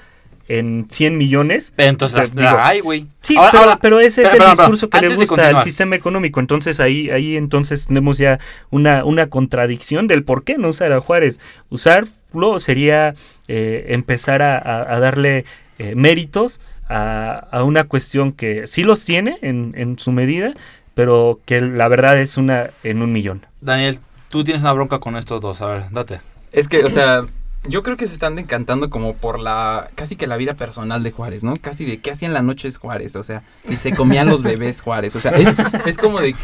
[0.47, 1.73] en 100 millones.
[1.75, 3.07] Pero entonces Pues, las digo, la hay, güey.
[3.21, 6.39] Sí, Ahora- pero, ahora- pero ese es el discurso que le gusta al sistema económico.
[6.39, 11.01] Entonces ahí, ahí entonces tenemos ya una, una contradicción del por qué no usar a
[11.01, 11.39] Juárez.
[11.69, 13.13] Usarlo sería
[13.47, 15.45] eh, empezar a, a- a darle
[15.79, 20.53] eh, méritos a, a una cuestión que sí los tiene en, en su medida,
[20.95, 23.45] pero que la verdad es una en un millón.
[23.61, 25.61] Daniel, tú tienes una bronca con estos dos.
[25.61, 26.21] A ver, date.
[26.51, 27.21] Es que, o sea,
[27.67, 31.11] yo creo que se están encantando como por la, casi que la vida personal de
[31.11, 31.53] Juárez, ¿no?
[31.59, 35.15] Casi de qué hacían las noches Juárez, o sea, y se comían los bebés Juárez,
[35.15, 35.49] o sea, es,
[35.85, 36.35] es como de,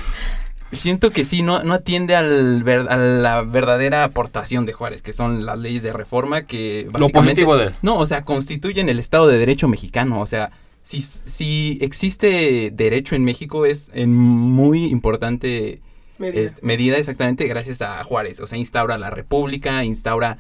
[0.74, 5.14] siento que sí, no, no atiende al ver- a la verdadera aportación de Juárez, que
[5.14, 7.14] son las leyes de reforma que Lo básicamente...
[7.46, 7.76] positivo de él.
[7.82, 10.20] No, o sea, constituyen el Estado de Derecho mexicano.
[10.22, 10.52] O sea,
[10.84, 15.80] si, si existe derecho en México es en muy importante
[16.18, 16.42] Medida.
[16.42, 18.40] este, medida exactamente gracias a Juárez.
[18.40, 20.38] O sea, instaura la república, instaura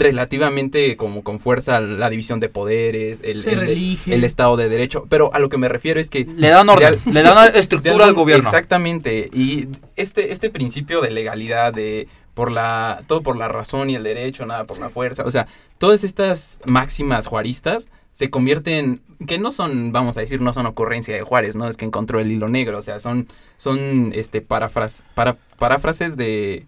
[0.00, 4.14] relativamente como con fuerza la división de poderes, el, Se el- relige.
[4.14, 5.06] el Estado de Derecho.
[5.08, 6.24] Pero a lo que me refiero es que...
[6.24, 8.48] Le dan orden, de le dan estructura algún- al gobierno.
[8.48, 9.30] Exactamente.
[9.32, 14.02] Y este, este principio de legalidad, de por la, todo por la razón y el
[14.02, 15.24] derecho, nada por la fuerza.
[15.24, 15.46] O sea,
[15.78, 21.14] todas estas máximas juaristas se convierten, que no son, vamos a decir, no son ocurrencia
[21.14, 21.68] de Juárez, ¿no?
[21.68, 26.64] Es que encontró el hilo negro, o sea, son, son este parafras, para, paráfrases de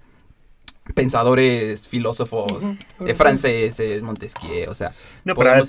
[0.94, 2.64] pensadores, filósofos
[3.06, 4.92] eh, franceses, Montesquieu, o sea,
[5.24, 5.68] No, pero además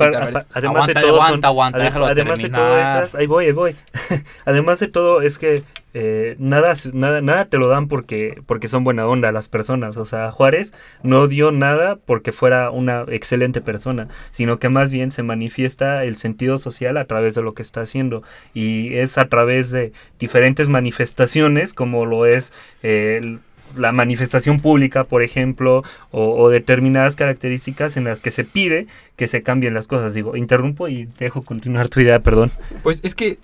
[0.54, 3.04] Aguanta, de todo son- aguanta, aguanta, ade- déjalo además de todo terminar.
[3.04, 3.76] esas, ahí voy, ahí voy.
[4.46, 5.64] además de todo es que
[5.96, 9.98] eh, nada, nada, nada te lo dan porque, porque son buena onda las personas.
[9.98, 15.10] O sea, Juárez no dio nada porque fuera una excelente persona, sino que más bien
[15.10, 18.22] se manifiesta el sentido social a través de lo que está haciendo.
[18.54, 22.54] Y es a través de diferentes manifestaciones, como lo es
[22.84, 23.40] eh, el-
[23.76, 29.44] la manifestación pública, por ejemplo, o, determinadas características en las que se pide que se
[29.44, 30.14] cambien las cosas.
[30.14, 32.52] Digo, interrumpo y dejo continuar tu idea, perdón.
[32.84, 33.38] Pues es que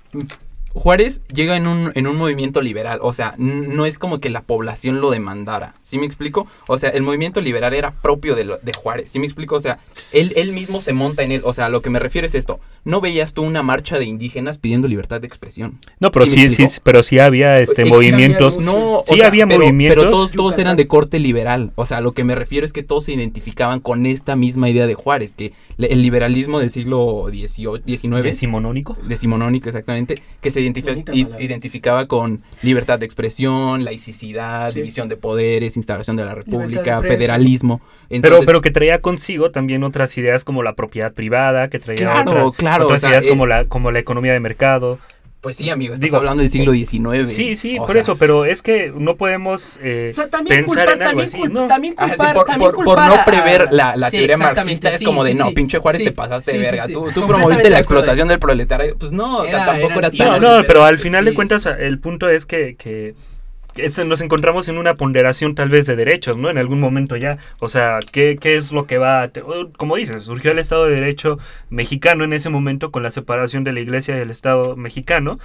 [0.76, 4.42] Juárez llega en un, en un movimiento liberal, o sea, no es como que la
[4.42, 6.48] población lo demandara, ¿sí me explico?
[6.68, 9.56] O sea, el movimiento liberal era propio de Juárez, ¿sí me explico?
[9.56, 9.80] O sea,
[10.12, 12.36] él, él mismo se monta en él, o sea, a lo que me refiero es
[12.36, 15.80] esto, no veías tú una marcha de indígenas pidiendo libertad de expresión.
[16.00, 18.58] No, pero ¿Sí sí, sí, pero sí había este Existe- movimientos.
[18.60, 20.04] No, Sí o sea, había pero, movimientos.
[20.04, 21.72] Pero todos, todos eran de corte liberal.
[21.76, 24.88] O sea, lo que me refiero es que todos se identificaban con esta misma idea
[24.88, 27.82] de Juárez, que el liberalismo del siglo XIX,
[28.24, 28.96] decimonónico.
[29.08, 34.80] decimonónico exactamente, que se identificaba con libertad de expresión, laicidad, Sí.
[34.80, 37.82] división de poderes, instauración de la república, de federalismo.
[38.08, 41.98] Pero, Entonces, pero que traía consigo también otras ideas como la propiedad privada, que traía
[41.98, 45.00] Claro, otra- claro, otras o sea, ideas eh, como la como la economía de mercado.
[45.42, 47.28] pues sí, amigo, estás digo, hablando del siglo XIX.
[47.28, 50.62] Sí, sí, o por sea, eso, pero es que no podemos eh, O sea, también
[50.66, 51.68] pensar culpar, en algo también, así, ¿no?
[51.68, 54.18] también Ah, sí, culpar, por, también por- por culpar no a- prever la, la Sí,
[54.18, 56.58] teoría marxista es sí, como de sí, no, sí, pinche Juárez sí, te pasaste sí,
[56.58, 56.86] de verga.
[56.88, 56.94] sí.
[56.94, 58.98] Tú, tú promoviste la explotación del proletariado.
[58.98, 60.42] Pues no, o sea, Era- tampoco era tíos, tan.
[60.42, 63.14] No, no, pero al final de cuentas el punto es que, es-
[64.06, 66.50] nos encontramos en una ponderación tal vez de derechos, ¿no?
[66.50, 67.38] En algún momento ya.
[67.60, 69.28] O sea, ¿qué, qué es lo que va a...
[69.30, 69.44] te-
[69.78, 71.38] Como dices, surgió el Estado de Derecho
[71.70, 75.40] mexicano en ese momento con la separación de la Iglesia y del Estado mexicano.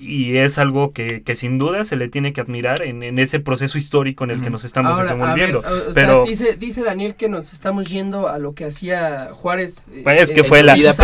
[0.00, 3.40] Y es algo que, que sin duda se le tiene que admirar en, en ese
[3.40, 5.60] proceso histórico en el que nos estamos desenvolviendo.
[5.62, 8.64] ver, o- o pero sea, dice, dice Daniel que nos estamos yendo a lo que
[8.64, 9.84] hacía Juárez.
[9.90, 10.94] eh, Pues es que en fue la- vida.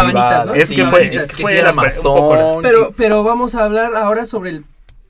[0.47, 0.55] ¿no?
[0.55, 2.63] Es que fue- es que que fue la- un poco masón.
[2.63, 4.65] Pero, pero vamos a hablar ahora sobre el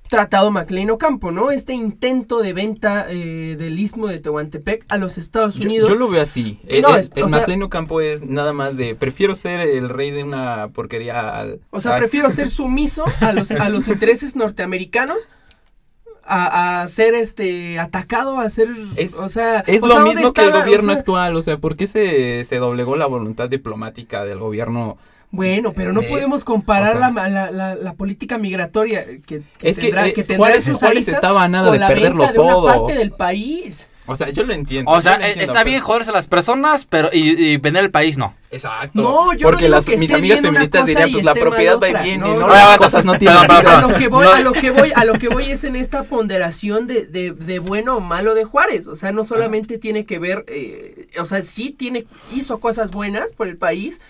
[0.08, 1.50] Tratado MacLean Ocampo, ¿no?
[1.50, 5.88] Este intento de venta eh, del istmo de Tehuantepec a los Estados Unidos.
[5.88, 6.60] yo lo veo así.
[6.68, 10.10] El, No, el- el sea- Maclean Ocampo es nada más de prefiero ser el rey
[10.10, 12.00] de una porquería al- O sea, Ay.
[12.00, 15.28] prefiero ser sumiso a los, a los intereses norteamericanos
[16.22, 20.14] a, a ser este atacado, a ser Es- o sea, Es o lo sea, ¿dónde
[20.16, 23.06] mismo que el gobierno o sea, actual, o sea, ¿por qué se, se doblegó la
[23.06, 24.96] voluntad diplomática del gobierno?
[25.34, 29.42] Bueno, pero no Es- podemos comparar o sea- la, la, la- la política migratoria que,
[29.58, 31.88] que Es que, tendrá, eh, que tendrá Juárez- sus Juárez estaba a nada de la
[31.88, 32.66] perderlo venta de una todo.
[32.66, 33.88] parte del país.
[34.06, 34.90] O sea, yo lo entiendo.
[34.90, 37.84] O sea, eh, entiendo, está pero- bien joderse a las personas, pero y, y vender
[37.84, 38.34] el país no.
[38.50, 38.90] Exacto.
[39.00, 41.10] No, yo no Porque digo las, que mis esté amigas bien una feministas cosa dirían,
[41.12, 42.40] pues la propiedad va y viene, No, ¿no?
[42.40, 42.76] no, Las no.
[42.84, 43.38] cosas no tienen.
[43.50, 45.74] A lo que voy, No- a lo que voy, a lo que voy es en
[45.74, 48.86] esta ponderación de, de, de bueno o malo de Juárez.
[48.86, 53.32] O sea, no solamente tiene que ver, eh, o sea, sí tiene, hizo cosas buenas
[53.32, 54.00] por el país,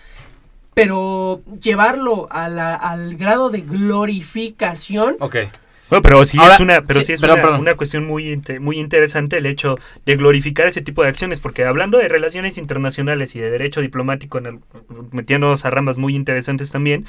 [0.75, 5.15] pero llevarlo a la- al grado de glorificación.
[5.19, 5.37] Ok.
[5.87, 7.61] Bueno, pero sí Ahora, es una, pero sí, sí es perdón, una, perdón.
[7.61, 11.99] una cuestión muy, muy interesante el hecho de glorificar ese tipo de acciones, porque hablando
[11.99, 14.59] de relaciones internacionales y de derecho diplomático, en el-
[15.11, 17.05] metiéndonos a ramas muy interesantes también,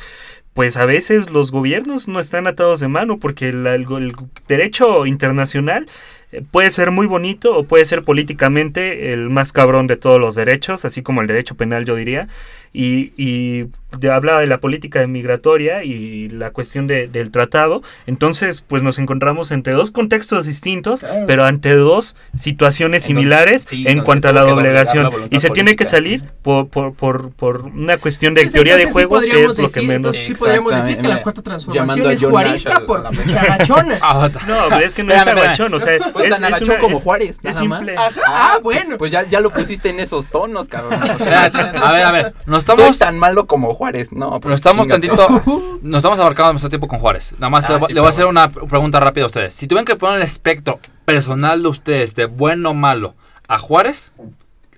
[0.53, 4.13] pues a veces los gobiernos no están atados de mano porque el, el- el
[4.47, 5.87] derecho internacional
[6.33, 10.35] eh, puede ser muy bonito o puede ser políticamente el más cabrón de todos los
[10.35, 12.29] derechos, así como el derecho penal yo diría,
[12.73, 13.67] y, y
[13.99, 18.99] de- habla de la política migratoria y la cuestión de- del tratado, entonces pues nos
[18.99, 21.25] encontramos entre dos contextos distintos, Claro.
[21.27, 25.41] pero ante dos situaciones Entonces, similares sí, en entonces cuanto a la doblegación la y
[25.41, 25.91] se tiene que política.
[25.91, 29.45] salir por, por, por, por una cuestión de Pues teoría de entonces sí juego que
[29.45, 29.97] es lo que decir- menos...
[29.97, 31.23] entonces sí podríamos decir que la Exactamente.
[31.23, 33.99] cuarta Llamando transformación a es juarista por charachona.
[34.03, 36.99] Ah, No, pero es que no es agachón, o sea, Pues es, es una- como
[36.99, 37.95] es- Juárez, es nada simple.
[37.95, 38.15] más.
[38.27, 38.99] Ah, bueno.
[38.99, 41.01] Pues ya, ya lo pusiste en esos tonos, cabrón.
[41.17, 44.13] O sea, a ver, a ver, nos Soy estamos, tan malo como Juárez.
[44.13, 45.27] No, pues nos estamos tantito,
[45.83, 47.33] nos estamos abarcando demasiado tiempo con Juárez.
[47.39, 49.53] Nada más Ah, le, sí, le voy a hacer pero una pregunta rápida a ustedes.
[49.55, 53.15] Si tuvieran que poner el espectro personal de ustedes, de bueno o malo,
[53.49, 54.13] a Juárez,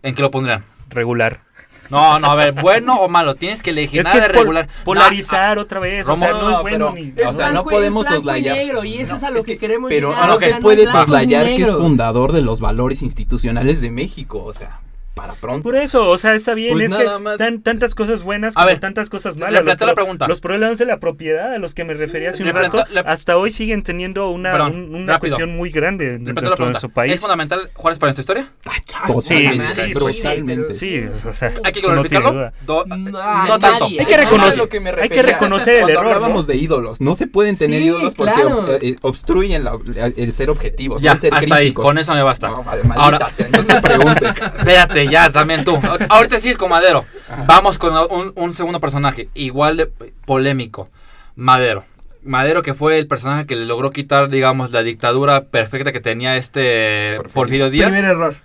[0.03, 0.65] ¿en qué lo pondrían?
[0.91, 1.41] regular.
[1.91, 4.33] No, no, a ver, bueno o malo, tienes que elegir Es nada que de es
[4.33, 4.69] pol- regular.
[4.85, 7.23] polarizar otra vez, o sea, Romo, no es no, bueno pero- ni...
[7.27, 8.57] O sea, no podemos es blanco y soslayar.
[8.59, 10.29] negro, y eso No, es a lo es que, que- queremos Pero llegar.
[10.29, 14.43] no o sea, se puede soslayar que es fundador de los valores institucionales de México.
[14.45, 14.81] O sea,
[15.21, 15.63] para pronto.
[15.63, 17.39] Por eso, o sea, está bien, Pues es nada que más.
[17.39, 19.55] tan- tantas cosas buenas A como ver, tantas cosas le malas.
[19.55, 20.29] Los, planteo la pregunta.
[20.29, 23.37] los problemas de la propiedad a los que me refería hace un Le rato, hasta
[23.37, 27.13] hoy siguen teniendo una, Perdón, un- una cuestión muy grande dentro la de nuestro país.
[27.15, 28.47] ¿Es fundamental Juárez para nuestra historia?
[29.07, 30.73] Totalmente, sí, sí, brutalmente.
[30.73, 32.53] Sí, o sea, ¿Hay que glorificarlo?
[32.67, 32.97] Do- No,
[33.47, 33.87] no tanto.
[33.87, 36.53] Hay que reconocer- que hay que reconocer el Cuando error, hablábamos ¿no?
[36.53, 38.67] de ídolos, no se pueden tener Sí, ídolos porque claro.
[38.81, 39.79] eh, obstruyen la-
[40.17, 42.49] el ser objetivos, Ya, el ser hasta ahí, con eso me basta.
[42.49, 42.65] No,
[42.97, 44.31] Ahora, sea, no me preguntes.
[44.59, 45.79] espérate, ya, también tú.
[46.09, 47.05] Ahorita sí es con Madero.
[47.47, 49.87] Vamos con un, un segundo personaje, igual de
[50.25, 50.89] polémico.
[51.37, 51.85] Madero.
[52.23, 56.37] Madero que fue el personaje que le logró quitar, digamos, la dictadura perfecta que tenía
[56.37, 57.33] este Porfirio.
[57.33, 57.91] Porfirio Díaz.
[57.91, 58.37] Primer error.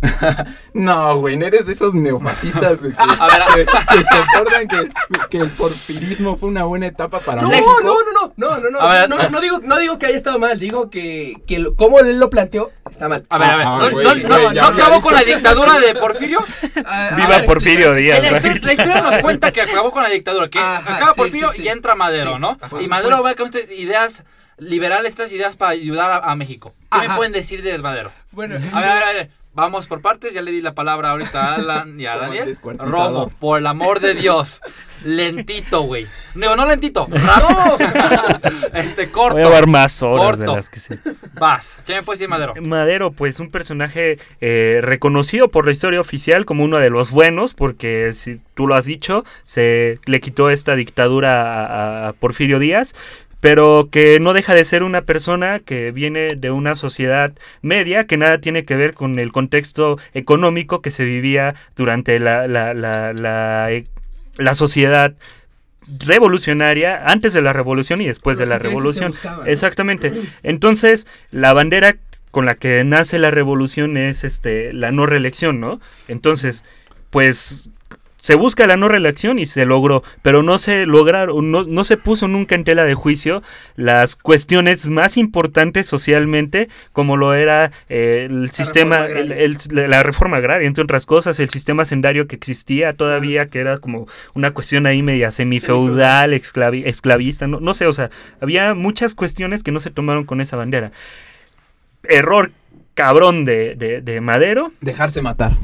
[0.74, 4.88] No, güey, no eres de esos neofascistas güey, que, A ver, que, que soportan que,
[5.30, 7.76] que el porfirismo fue una buena etapa para No, no, México.
[7.82, 9.08] no, no, no, no, no, A ver.
[9.08, 12.18] no, no digo, no digo que haya estado mal, digo que, que lo- como él
[12.18, 13.26] lo planteó está mal.
[13.30, 13.66] A ver, a ver.
[13.66, 16.38] Ah, ¿No, güey, no- güey, no- ya no había acabó con la dictadura de Porfirio?
[16.84, 18.22] Ah, a Viva ver, Porfirio Díaz.
[18.22, 21.20] La, historia, la historia nos cuenta que acabó con la dictadura, que Ajá, acaba sí,
[21.20, 21.64] Porfirio sí, sí.
[21.64, 22.58] y entra Madero, Sí, ¿no?
[22.80, 24.24] y Madero va con estas ideas
[24.58, 26.72] liberales, estas ideas para ayudar a, a México.
[26.92, 27.16] ¿Qué me Ajá.
[27.16, 28.12] pueden decir de Madero?
[28.32, 29.30] Bueno, A ver, a ver, a ver.
[29.52, 32.56] Vamos por partes, ya le di la palabra ahorita a Alan y a Daniel.
[32.78, 34.60] Romo, por el amor de Dios.
[35.04, 36.06] Lentito, güey.
[36.34, 37.78] Digo, no lentito, rápido.
[38.74, 39.36] este, corto.
[39.36, 40.56] Voy a dar más horas de corto.
[40.56, 40.98] las que.
[41.32, 41.82] Vas.
[41.84, 42.54] ¿Qué me puedes decir, Madero?
[42.62, 47.54] Madero, pues un personaje eh, reconocido por la historia oficial como uno de los buenos,
[47.54, 52.94] porque si tú lo has dicho, se le quitó esta dictadura a, a Porfirio Díaz,
[53.40, 58.16] pero que no deja de ser una persona que viene de una sociedad media que
[58.16, 63.12] nada tiene que ver con el contexto económico que se vivía durante la, la, la,
[63.12, 63.86] la, eh,
[64.36, 65.14] la sociedad
[65.98, 69.10] revolucionaria antes de la revolución y después Los de la revolución.
[69.10, 69.46] buscaban, ¿no?
[69.46, 70.12] Exactamente.
[70.42, 71.96] Entonces, la bandera
[72.30, 75.80] con la que nace la revolución es este la no reelección, ¿no?
[76.06, 76.64] Entonces,
[77.10, 77.70] pues
[78.20, 81.96] se busca la no reelección y se logró, pero no se lograron, no, no se
[81.96, 83.42] puso nunca en tela de juicio
[83.76, 90.36] las cuestiones más importantes socialmente, como lo era eh, el sistema, reforma el- la reforma
[90.36, 94.86] agraria, entre otras cosas, el sistema sendario que existía todavía, que era como una cuestión
[94.86, 99.80] ahí media semifeudal, esclavi- esclavista, no, no sé, o sea, había muchas cuestiones que no
[99.80, 100.92] se tomaron con esa bandera.
[102.02, 102.50] Error
[102.94, 104.72] cabrón de, de, de Madero.
[104.80, 105.56] Dejarse matar.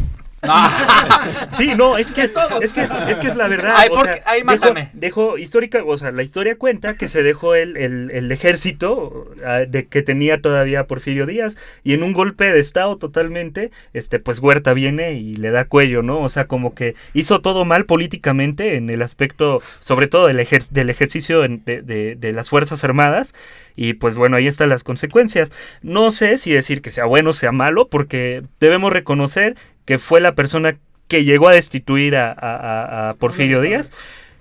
[1.56, 2.34] Sí, no, es que es,
[2.72, 3.72] que, es que es la verdad.
[3.76, 4.90] Ay, o sea, dejó- mátame.
[4.92, 9.60] Dejó, histórica, o sea, la historia cuenta que se dejó el, el, el ejército ah,
[9.66, 14.38] de que tenía todavía Porfirio Díaz y en un golpe de estado totalmente, este, pues
[14.40, 16.20] Huerta viene y le da cuello, ¿no?
[16.20, 20.68] O sea, como que hizo todo mal políticamente en el aspecto, sobre todo del, ejer-
[20.70, 23.34] del ejercicio en- de, de- de las Fuerzas Armadas
[23.74, 25.50] y pues bueno, ahí están las consecuencias.
[25.82, 30.20] No sé si decir que sea bueno o sea malo, porque debemos reconocer que fue
[30.20, 30.76] la persona
[31.08, 33.92] que llegó a destituir a, a- a- Porfirio Díaz.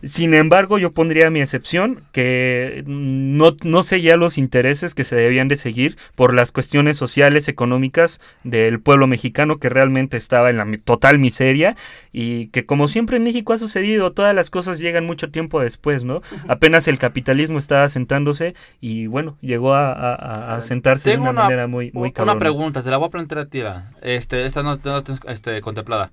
[0.06, 5.16] Sin embargo, yo pondría mi excepción, que no, no sé ya los intereses que se
[5.16, 10.58] debían de seguir por las cuestiones sociales, económicas del pueblo mexicano que realmente estaba en
[10.58, 11.76] la total miseria
[12.14, 16.04] y que como siempre en México ha sucedido, todas las cosas llegan mucho tiempo después,
[16.04, 16.22] ¿no?
[16.48, 21.32] Apenas el capitalismo estaba asentándose y bueno, llegó a, a- a- a sentarse de una,
[21.32, 23.64] una, manera muy, muy una pregunta, te la voy a plantear a ti.
[24.02, 26.12] Este, esta no, no este, contemplada.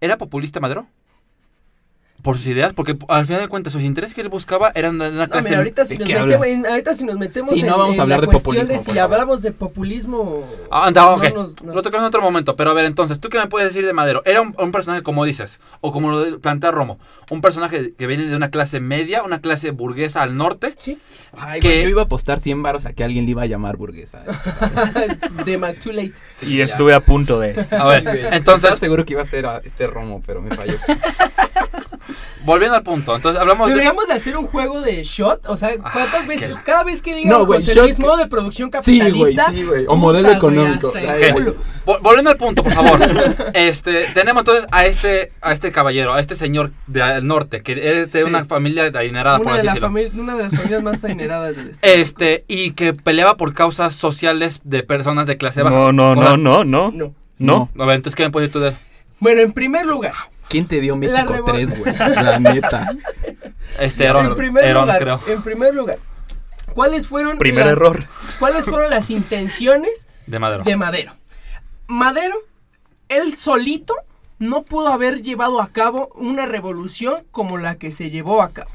[0.00, 0.86] ¿Era populista Madero?
[2.22, 5.10] Por sus ideas, porque al final de cuentas sus intereses que él buscaba eran de
[5.10, 5.48] una No, clase...
[5.48, 7.92] mira, ahorita, si ¿de nos metemos, en, ahorita si nos metemos Sí, en, no vamos
[7.92, 9.12] a en hablar la de cuestión populismo, de por si favor.
[9.12, 10.44] hablamos de populismo...
[10.70, 11.34] Ah, anda, no ok.
[11.34, 11.74] nos- no.
[11.74, 13.92] Lo tocamos en otro momento, pero a ver, entonces, ¿tú qué me puedes decir de
[13.92, 14.22] Madero?
[14.24, 16.98] Era un, un personaje, como dices, o como lo de- plantea Romo,
[17.30, 20.74] un personaje que viene de una clase media, una clase burguesa al norte.
[20.78, 20.98] Sí,
[21.36, 23.76] Ay, que- yo iba a apostar 100 varos a que alguien le iba a llamar
[23.76, 24.22] burguesa.
[25.44, 26.12] de Mac Too Late.
[26.38, 26.64] Sí, y ya.
[26.64, 27.50] estuve a punto de...
[27.72, 30.74] A ver, Estaba entonces, seguro que iba a ser a este Romo, pero me falló.
[32.44, 33.74] volviendo al punto, entonces hablamos de...
[33.74, 37.00] Deberíamos de hacer un juego de shot, o sea, ¿cuántas Ah, veces, qué- cada vez
[37.02, 39.84] que digan No, José Luis que- modo de producción Sí, güey, capitalista, sí, güey.
[39.88, 40.88] O modelo económico.
[40.88, 41.32] hasta el Ay, ¿Qué?
[41.32, 41.56] culo.
[41.86, 43.00] Vol- Volviendo al punto, por favor.
[43.54, 48.12] Este, tenemos entonces a este, a este caballero, a este señor del norte, que es
[48.12, 48.26] de Sí.
[48.28, 49.88] una familia adinerada, por Una de, así decirlo.
[49.90, 51.92] famili- una de las familias más adineradas del estado.
[51.94, 55.76] Este, y que peleaba por causas sociales de personas de clase baja.
[55.76, 57.14] No, no, no, no, no, No.
[57.38, 57.68] no.
[57.78, 58.76] A ver, entonces, ¿qué me puedes decir tú de él?
[59.20, 60.14] Bueno, en primer lugar,
[60.52, 61.96] ¿Quién te dio México revol- 3, güey?
[61.96, 62.90] La neta.
[63.80, 65.20] Este, en Herón, primer Herón, lugar, creo.
[65.26, 65.98] en primer lugar,
[66.74, 68.06] ¿cuáles fueron Primer las- error.
[68.38, 70.62] ¿Cuáles fueron las intenciones De Madero.
[70.64, 71.12] de Madero?
[71.88, 72.36] Madero,
[73.08, 73.94] él solito,
[74.38, 78.70] no pudo haber llevado a cabo una revolución como la que se llevó a cabo.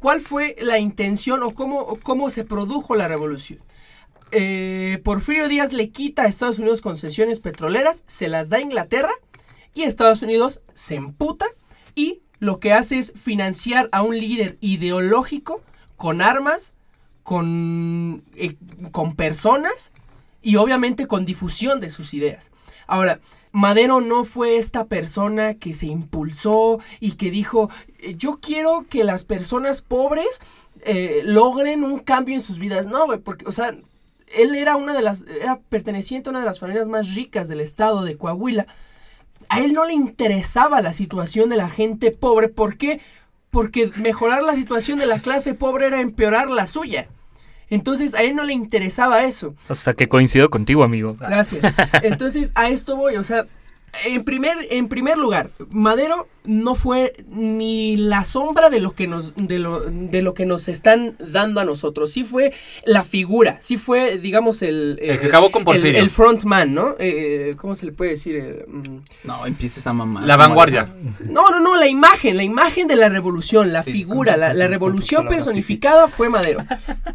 [0.00, 3.58] ¿Cuál fue la intención o cómo, o cómo se produjo la revolución?
[4.30, 9.10] Eh, Porfirio Díaz le quita a Estados Unidos concesiones petroleras, se las da a Inglaterra
[9.78, 11.46] y Estados Unidos se emputa
[11.94, 15.62] y lo que hace es financiar a un líder ideológico
[15.96, 16.74] con armas,
[17.22, 18.56] con, eh,
[18.92, 19.92] con personas
[20.42, 22.52] y obviamente con difusión de sus ideas.
[22.86, 23.20] Ahora,
[23.52, 29.04] Madero no fue esta persona que se impulsó y que dijo, "Eh, yo quiero que
[29.04, 30.40] las personas pobres
[30.82, 32.86] eh, logren un cambio en sus vidas.
[32.86, 33.76] No, güey, porque, o sea,
[34.36, 37.60] él era una de las, era perteneciente a una de las familias más ricas del
[37.60, 38.66] estado de Coahuila.
[39.48, 42.48] A él no le interesaba la situación de la gente pobre.
[42.48, 43.00] ¿Por qué?
[43.50, 47.08] Porque mejorar la situación de la clase pobre era empeorar la suya.
[47.70, 49.54] Entonces a él no le interesaba eso.
[49.68, 51.16] Hasta que coincido contigo, amigo.
[51.18, 51.62] Gracias.
[52.02, 53.46] Entonces, a esto voy, o sea,
[54.04, 59.34] en primer, en primer lugar, Madero no fue ni la sombra de lo que nos,
[59.36, 62.10] de lo, de lo que nos están dando a nosotros.
[62.10, 64.98] Sí fue la figura, sí fue, digamos, el...
[65.02, 66.00] El que acabó con el, Porfirio.
[66.00, 66.94] el frontman, ¿no?
[66.98, 68.36] Eh, ¿Cómo se le puede decir?
[68.36, 70.24] Eh, mm, No, empieces a mamar.
[70.24, 70.88] La vanguardia.
[71.20, 75.28] no, no, no, la imagen, la imagen de la revolución, la Sí, figura, la, revolución
[75.28, 76.64] personificada fue Madero.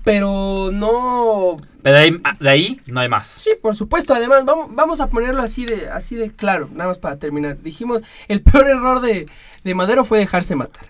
[0.03, 3.27] Pero no Pero de ahí, ah, de ahí no hay más.
[3.37, 4.13] Sí, por supuesto.
[4.13, 7.57] Además, vamos, vamos a ponerlo así de, así de claro, nada más para terminar.
[7.61, 9.22] Dijimos, el peor error de,
[9.63, 10.85] de Madero fue dejarse matar.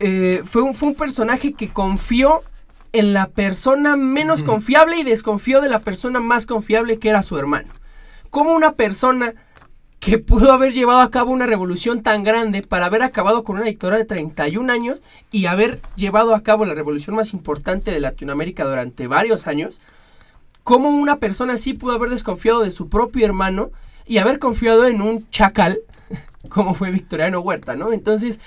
[0.00, 2.40] Eh, fue, un, fue un personaje que confió
[2.92, 7.36] en la persona menos confiable y desconfió de la persona más confiable que era su
[7.36, 7.68] hermano.
[8.30, 9.34] Como una persona
[10.00, 13.64] que pudo haber llevado a cabo una revolución tan grande para haber acabado con una
[13.64, 18.64] dictadura de 31 años y haber llevado a cabo la revolución más importante de Latinoamérica
[18.64, 19.80] durante varios años,
[20.62, 23.70] cómo una persona así pudo haber desconfiado de su propio hermano
[24.06, 25.80] y haber confiado en un chacal
[26.48, 27.92] como fue Victoriano Huerta, ¿no?
[27.92, 28.40] Entonces,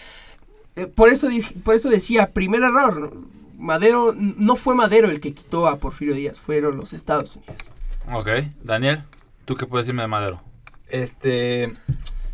[0.76, 1.28] eh, por, eso
[1.64, 3.14] por eso decía, primer error.
[3.58, 7.72] Madero, no fue Madero el que quitó a Porfirio Díaz, fueron los Estados Unidos.
[8.12, 8.30] Ok.
[8.64, 9.04] Daniel,
[9.46, 10.42] ¿tú qué puedes decirme de Madero?
[10.88, 11.72] Este.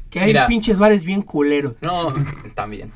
[0.09, 0.47] Que hay Mira.
[0.47, 1.73] pinches bares bien culeros.
[1.81, 2.07] No,
[2.55, 2.93] también.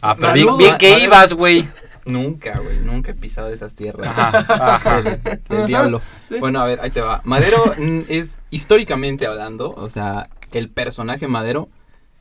[0.00, 1.04] Ah, pero bien, bien que Madero.
[1.04, 1.68] ibas, güey.
[2.04, 2.80] Nunca, güey.
[2.80, 4.08] Nunca he pisado esas tierras.
[4.08, 5.02] Ajá, ajá.
[5.02, 6.00] Del, del diablo.
[6.40, 7.20] Bueno, a ver, ahí te va.
[7.24, 11.68] Madero mm, es, históricamente hablando, o sea, el personaje Madero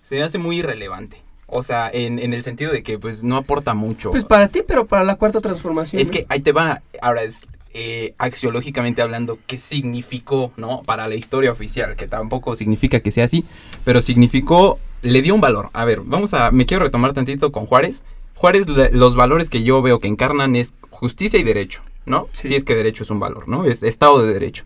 [0.04, 1.22] se me hace muy irrelevante.
[1.54, 4.12] O sea, en, en el sentido de que, pues, no aporta mucho.
[4.12, 6.02] Pues para ti, pero para la cuarta transformación.
[6.02, 6.14] Es ¿no?
[6.14, 10.82] que ahí te va, ahora es eh, axiológicamente hablando, qué significó, ¿no?
[10.84, 13.44] Para la historia oficial, que tampoco significa que sea así,
[13.84, 15.70] pero significó, le dio un valor.
[15.74, 18.02] A ver, vamos a, me quiero retomar tantito con Juárez.
[18.36, 22.28] Juárez, le- los valores que yo veo que encarnan es justicia y derecho, ¿no?
[22.32, 22.48] Sí.
[22.48, 23.66] Si es que derecho es un valor, ¿no?
[23.66, 24.64] Es Estado de Derecho.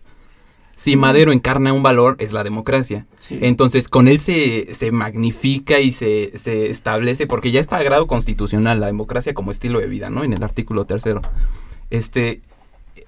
[0.75, 3.05] Si Madero encarna un valor, es la democracia.
[3.19, 3.39] Sí.
[3.41, 8.07] Entonces, con él se, se magnifica y se, se establece, porque ya está a grado
[8.07, 10.23] constitucional la democracia como estilo de vida, ¿no?
[10.23, 11.21] En el artículo tercero.
[11.89, 12.41] Este,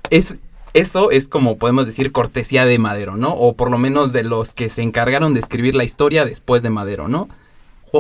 [0.10, 0.36] es,
[0.74, 3.34] eso es como podemos decir cortesía de Madero, ¿no?
[3.34, 6.70] O por lo menos de los que se encargaron de escribir la historia después de
[6.70, 7.28] Madero, ¿no?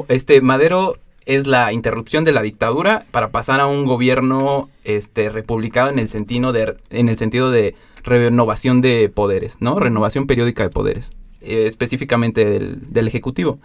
[0.08, 0.96] Este, Madero
[1.28, 6.10] es la interrupción de la dictadura para pasar a un gobierno este, republicano en el
[6.10, 9.80] sentido de, en el sentido de renovación de poderes, ¿no?
[9.80, 13.60] Renovación periódica de poderes, eh, específicamente del, del Ejecutivo.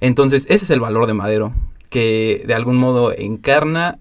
[0.00, 1.52] Entonces, ese es el valor de Madero,
[1.90, 3.98] que de algún modo encarna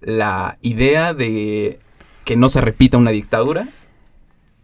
[0.00, 1.78] la idea de
[2.24, 3.68] que no se repita una dictadura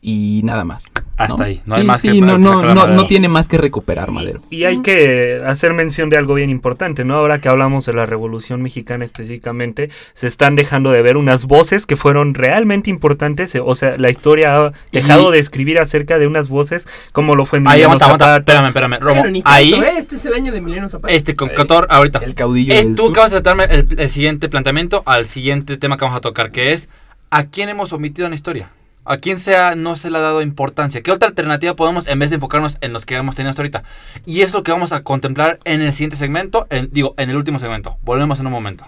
[0.09, 0.85] y nada más.
[1.17, 1.45] Hasta ¿no?
[1.45, 1.63] ahí.
[1.65, 4.41] No sí, hay más sí, que no, no, no, no tiene más que recuperar Madero.
[4.51, 7.15] Y hay que hacer mención de algo bien importante, ¿no?
[7.17, 11.87] Ahora que hablamos de la Revolución Mexicana específicamente, se están dejando de ver unas voces
[11.87, 13.53] que fueron realmente importantes.
[13.57, 17.45] eh, O sea, la historia ha dejado de escribir acerca de unas voces como lo
[17.45, 18.25] fue Ahí, Emiliano aguanta, aguanta.
[18.27, 18.39] Zapata.
[18.39, 18.99] Espérame, espérame.
[19.01, 19.93] Romo, tanto, ahí, ¿eh?
[19.99, 21.13] Este es el año de Emiliano Zapata.
[21.13, 22.21] este, con Cotor, ahorita.
[22.21, 23.11] El caudillo Es, tú sur.
[23.11, 26.73] acabas de darme el, el siguiente planteamiento al siguiente tema que vamos a tocar, que
[26.75, 26.89] es
[27.31, 28.71] ¿a quién hemos omitido en la historia?
[29.09, 31.01] ¿A quién sea no se le ha dado importancia?
[31.01, 33.85] ¿Qué otra alternativa podemos en vez de enfocarnos en los que hemos tenido hasta ahorita?
[34.25, 37.37] Y es lo que vamos a contemplar en el siguiente segmento, en- digo, en el
[37.37, 37.99] último segmento.
[38.03, 38.85] Volvemos en un momento.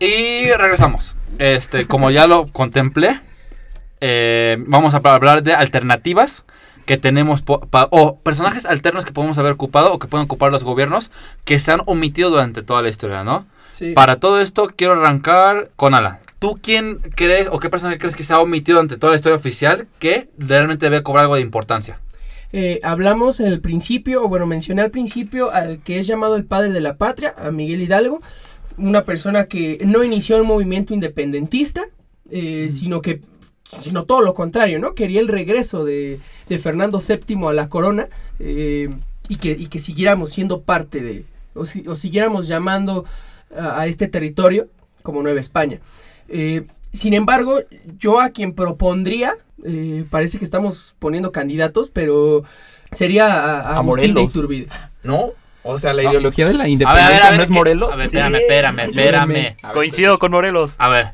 [0.00, 1.14] Y regresamos.
[1.38, 3.20] Este, como ya lo contemplé,
[4.00, 6.44] eh, vamos a hablar de alternativas
[6.84, 11.10] que tenemos o personajes alternos que podemos haber ocupado o que pueden ocupar los gobiernos
[11.44, 13.46] que se han omitido durante toda la historia, ¿no?
[13.70, 13.92] Sí.
[13.92, 16.18] Para todo esto quiero arrancar con Alan.
[16.38, 19.36] ¿Tú quién crees o qué personaje crees que se ha omitido durante toda la historia
[19.36, 22.00] oficial que realmente debe cobrar algo de importancia?
[22.52, 26.44] Eh, hablamos en el principio, o bueno, mencioné al principio al que es llamado el
[26.44, 28.22] padre de la patria, a Miguel Hidalgo,
[28.76, 31.82] una persona que no inició el movimiento independentista,
[32.30, 33.20] eh, sino que,
[33.80, 34.94] sino todo lo contrario, ¿no?
[34.94, 38.08] Quería el regreso de, de Fernando VII a la corona
[38.38, 38.90] eh,
[39.28, 43.04] y, que, y que siguiéramos siendo parte de, o, si- o siguiéramos llamando
[43.56, 44.68] a, a este territorio
[45.02, 45.80] como Nueva España.
[46.28, 47.60] Eh, sin embargo,
[47.98, 49.34] yo a quien propondría,
[49.64, 52.44] eh, parece que estamos poniendo candidatos, pero
[52.92, 54.30] sería a, a A Agustín de Morelos.
[54.30, 54.68] Iturbide.
[55.02, 55.30] ¿No,
[55.62, 56.10] o sea, la Ah.
[56.10, 57.38] ideología de la independencia a ver, a ver.
[57.38, 57.50] no es.
[57.50, 57.92] Morelos.
[57.92, 59.56] A ver, espérame, espérame, espérame.
[59.72, 60.74] Coincido con Morelos.
[60.78, 61.08] A ver,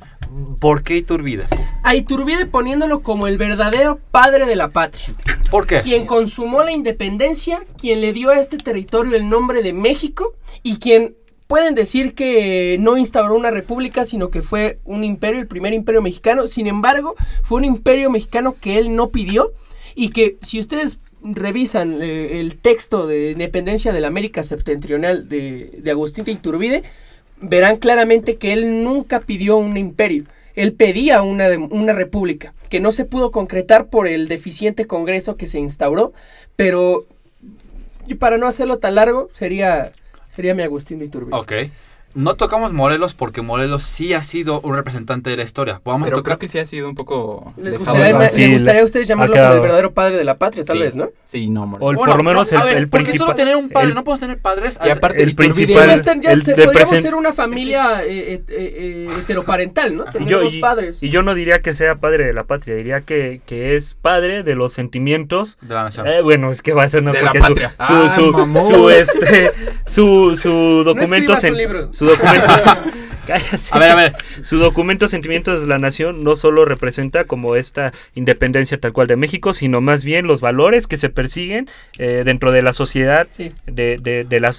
[0.58, 1.46] ¿por qué Iturbide?
[1.82, 5.14] A Iturbide poniéndolo como el verdadero padre de la patria.
[5.50, 5.80] ¿Por qué?
[5.80, 10.78] Quien consumó la independencia, quien le dio a este territorio el nombre de México y
[10.78, 11.14] quien
[11.46, 16.00] pueden decir que no instauró una república, sino que fue un imperio, el primer imperio
[16.02, 16.46] mexicano.
[16.46, 19.52] Sin embargo, fue un imperio mexicano que él no pidió
[19.96, 25.80] y que si ustedes revisan eh, el texto de independencia de la América septentrional de,
[25.82, 26.84] de Agustín de Iturbide,
[27.40, 30.24] verán claramente que él nunca pidió un imperio.
[30.54, 35.46] Él pedía una, una república, que no se pudo concretar por el deficiente congreso que
[35.46, 36.12] se instauró,
[36.56, 37.06] pero
[38.06, 39.92] y para no hacerlo tan largo, sería,
[40.34, 41.36] sería mi Agustín de Iturbide.
[41.36, 41.52] Ok.
[42.14, 45.80] No tocamos Morelos porque Morelos sí ha sido un representante de la historia.
[45.84, 46.32] Vamos a Pero tocar.
[46.32, 47.54] creo que sí ha sido un poco.
[47.56, 48.24] ¿Les gustaría, de lado.
[48.24, 50.64] ma- Sí, le le- gustaría a ustedes llamarlo como el verdadero padre de la patria,
[50.64, 50.82] tal Sí.
[50.82, 51.10] vez, ¿no?
[51.26, 51.90] Sí, no, O Morelos.
[51.92, 53.68] el- Bueno, por lo menos no, a el- ver, el porque principal- solo tener un
[53.68, 54.78] padre, el- no podemos tener padres.
[54.84, 55.86] Y aparte, el principal-
[56.20, 60.04] ya el se- podríamos ser una familia eh, eh, eh, heteroparental, ¿no?
[60.06, 60.98] Tener yo, dos padres.
[61.00, 64.42] y yo no diría que sea padre de la patria, diría que, que es padre
[64.42, 65.58] de los sentimientos.
[65.62, 66.08] de la nación.
[66.08, 67.68] Eh, bueno, es que va a ser una De la porque su, patria.
[67.86, 68.64] su, Ah, su, mamón.
[68.66, 69.52] su, este,
[69.86, 70.50] su, su
[70.84, 71.36] documento.
[72.00, 72.90] Su documento, cállate.
[73.70, 74.16] A ver, a ver.
[74.42, 79.14] Su documento Sentimientos de la Nación no solo representa como esta independencia tal cual de
[79.14, 83.52] México, sino más bien los valores que se persiguen eh, dentro de la sociedad, Sí.
[83.66, 84.50] de, de, de la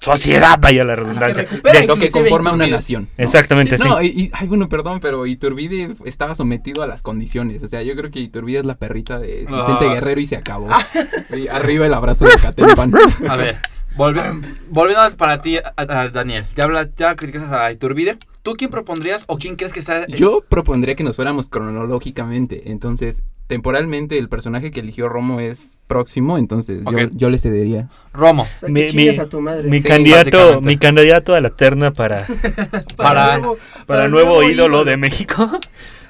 [0.00, 1.44] sociedad, vaya la redundancia.
[1.72, 3.08] De- Lo que conforma una nación.
[3.18, 3.24] ¿no?
[3.24, 3.88] exactamente, sí.
[3.88, 7.64] No, y, y- ay, bueno, perdón, pero Iturbide estaba sometido a las condiciones.
[7.64, 9.94] O sea, yo creo que Iturbide es la perrita de Vicente Ah.
[9.94, 10.68] Guerrero y se acabó.
[11.36, 12.92] Y arriba el abrazo de Catempan.
[13.28, 13.58] A ver,
[13.96, 16.44] volvi- volviendo para ti, a- a- Daniel.
[16.56, 18.18] Ya, habla, ya criticas a Iturbide.
[18.42, 20.06] ¿Tú quién propondrías o quién crees que sea?
[20.08, 22.70] Yo propondría que nos fuéramos cronológicamente.
[22.72, 26.38] Entonces, temporalmente, el personaje que eligió Romo es próximo.
[26.38, 27.88] Entonces, yo- yo, le cedería.
[28.12, 28.42] Romo.
[28.42, 29.68] O sea, que Mi- mi- a tu madre.
[29.68, 32.26] Mi Sí, candidato, mi candidato a la terna para,
[32.96, 35.48] para- nuevo- para el nuevo ídolo de México.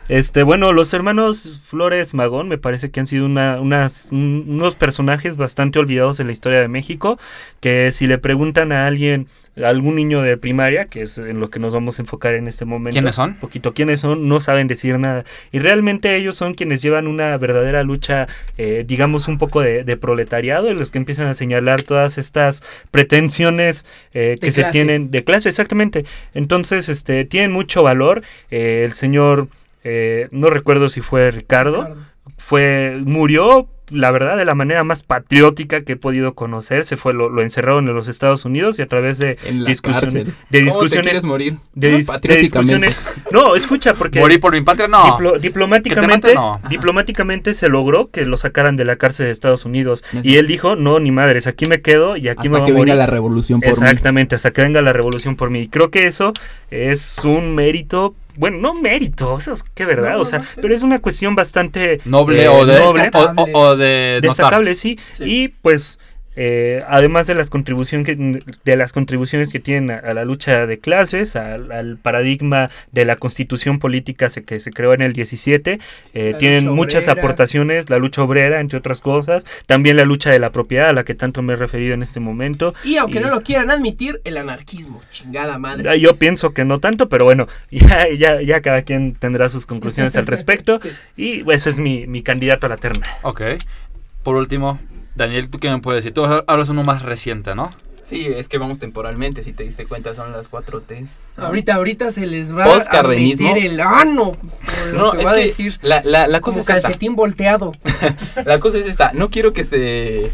[0.08, 5.36] Este, bueno, los hermanos Flores Magón me parece que han sido una- unas, unos personajes
[5.36, 7.18] bastante olvidados en la historia de México,
[7.60, 9.26] que si le preguntan a alguien,
[9.62, 12.48] a algún niño de primaria, que es en lo que nos vamos a enfocar en
[12.48, 13.30] este momento, ¿Quiénes son?
[13.30, 15.24] un poquito quiénes son, no saben decir nada.
[15.52, 18.26] Y realmente ellos son quienes llevan una verdadera lucha,
[18.58, 22.62] eh, digamos, un poco de, de proletariado, y los que empiezan a señalar todas estas
[22.90, 26.04] pretensiones eh, que se tienen de clase, exactamente.
[26.34, 28.22] Entonces, este, tienen mucho valor.
[28.50, 29.48] Eh, el señor,
[29.84, 32.02] eh, no recuerdo si fue Ricardo, Ricardo.
[32.36, 36.84] fue, murió, la verdad, de la manera más patriótica que he podido conocer.
[36.84, 39.68] Se fue, lo, lo encerraron en los Estados Unidos y a través de En la
[39.68, 40.24] discusiones, cárcel.
[40.24, 41.54] de ¿Cómo te discusiones, quieres morir?
[41.74, 42.86] de, No, dis- de patrióticamente.
[42.86, 43.22] discusiones.
[43.32, 45.04] No, escucha, porque Morir por mi patria, no.
[45.04, 46.58] diplo- diplomáticamente, no.
[46.70, 50.02] diplomáticamente se logró que lo sacaran de la cárcel de Estados Unidos.
[50.08, 50.20] Ajá.
[50.22, 52.70] Y él dijo, no, ni madres, aquí me quedo y aquí me Hasta voy que
[52.70, 52.94] a venga morir.
[52.96, 53.72] la revolución por mí.
[53.72, 55.60] Exactamente, hasta que venga la revolución por mí.
[55.62, 56.32] Y creo que eso
[56.70, 60.58] es un mérito, bueno, no mérito, eso es que verdad, No, o sea, no, sí.
[60.60, 64.30] pero es una cuestión bastante Noble eh, o de, noble, o, o- o de notar.
[64.30, 64.98] destacable, sí.
[65.14, 65.24] Sí.
[65.24, 65.98] Y pues
[66.36, 68.16] eh, además de las, contribución que,
[68.64, 73.04] de las contribuciones que tienen a, a la lucha de clases, al, al paradigma de
[73.04, 75.78] la constitución política se, que se creó en el 17,
[76.14, 77.20] eh, tienen muchas obrera.
[77.20, 81.04] aportaciones, la lucha obrera, entre otras cosas, también la lucha de la propiedad, a la
[81.04, 82.74] que tanto me he referido en este momento.
[82.84, 85.90] Y aunque Y- no lo quieran admitir, el anarquismo, chingada madre.
[85.90, 89.66] Ah, Yo pienso que no tanto, pero bueno, ya, ya, ya cada quien tendrá sus
[89.66, 90.78] conclusiones al respecto.
[90.78, 90.88] Sí.
[91.16, 93.06] Y ese es mi, mi candidato a la terna.
[93.22, 93.42] Ok.
[94.22, 94.78] Por último,
[95.14, 96.14] Daniel, ¿tú qué me puedes decir?
[96.14, 97.70] Tú hablas uno más reciente, ¿no?
[98.06, 101.08] Sí, es que vamos temporalmente, si te diste cuenta son las cuatro T's.
[101.38, 104.32] Ahorita, ahorita se les va a meter el ano.
[104.92, 105.78] No, que es va a que decir.
[105.82, 106.82] la, la, la cosa Como es esta.
[106.88, 107.72] calcetín volteado.
[108.44, 109.12] La cosa es esta.
[109.14, 110.30] No quiero que se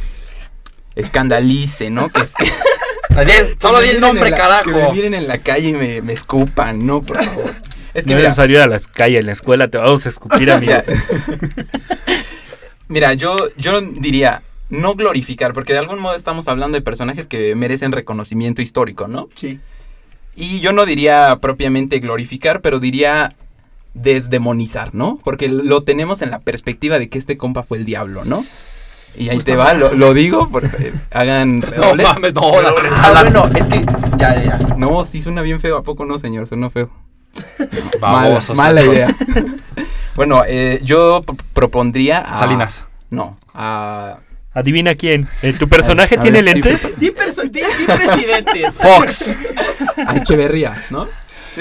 [0.97, 2.09] escandalice, ¿no?
[2.11, 2.51] Que, es que
[3.15, 4.65] Daniel, solo di el nombre, la- carajo.
[4.65, 7.55] Que me miren en la calle y me, me escupan, no, por favor.
[7.95, 10.05] Es que no mira, es necesario ir a las calles, en la escuela te vamos
[10.05, 10.73] a escupir, amigo.
[10.87, 11.55] mira,
[12.89, 17.55] mira, yo, yo diría no glorificar, porque de algún modo estamos hablando de personajes que
[17.55, 19.29] merecen reconocimiento histórico, ¿no?
[19.35, 19.61] Sí.
[20.37, 23.31] Y yo no diría propiamente glorificar, pero diría
[23.95, 25.19] desdemonizar, ¿no?
[25.25, 28.45] Porque lo tenemos en la perspectiva de que este compa fue el diablo, ¿no?
[29.17, 33.23] Y ahí Pues te va, lo, lo digo, porque hagan No mames, no, la, Ah,
[33.23, 33.85] bueno, es que
[34.17, 34.59] ya, ya, ya.
[34.77, 36.47] No, sí suena bien feo, ¿a poco no, señor?
[36.47, 36.91] Suena feo.
[38.01, 38.95] Mala, Babosos, mala esos.
[38.95, 39.09] idea.
[40.15, 42.37] bueno, eh, yo propondría a...
[42.37, 42.85] Salinas.
[43.11, 44.19] No, a...
[44.59, 45.29] Adivina quién.
[45.43, 46.87] Eh, ¿Tu personaje A tiene ver, lentes?
[46.99, 48.75] Di, presidentes.
[48.75, 49.37] Fox.
[50.07, 51.09] a Echeverría, ¿no?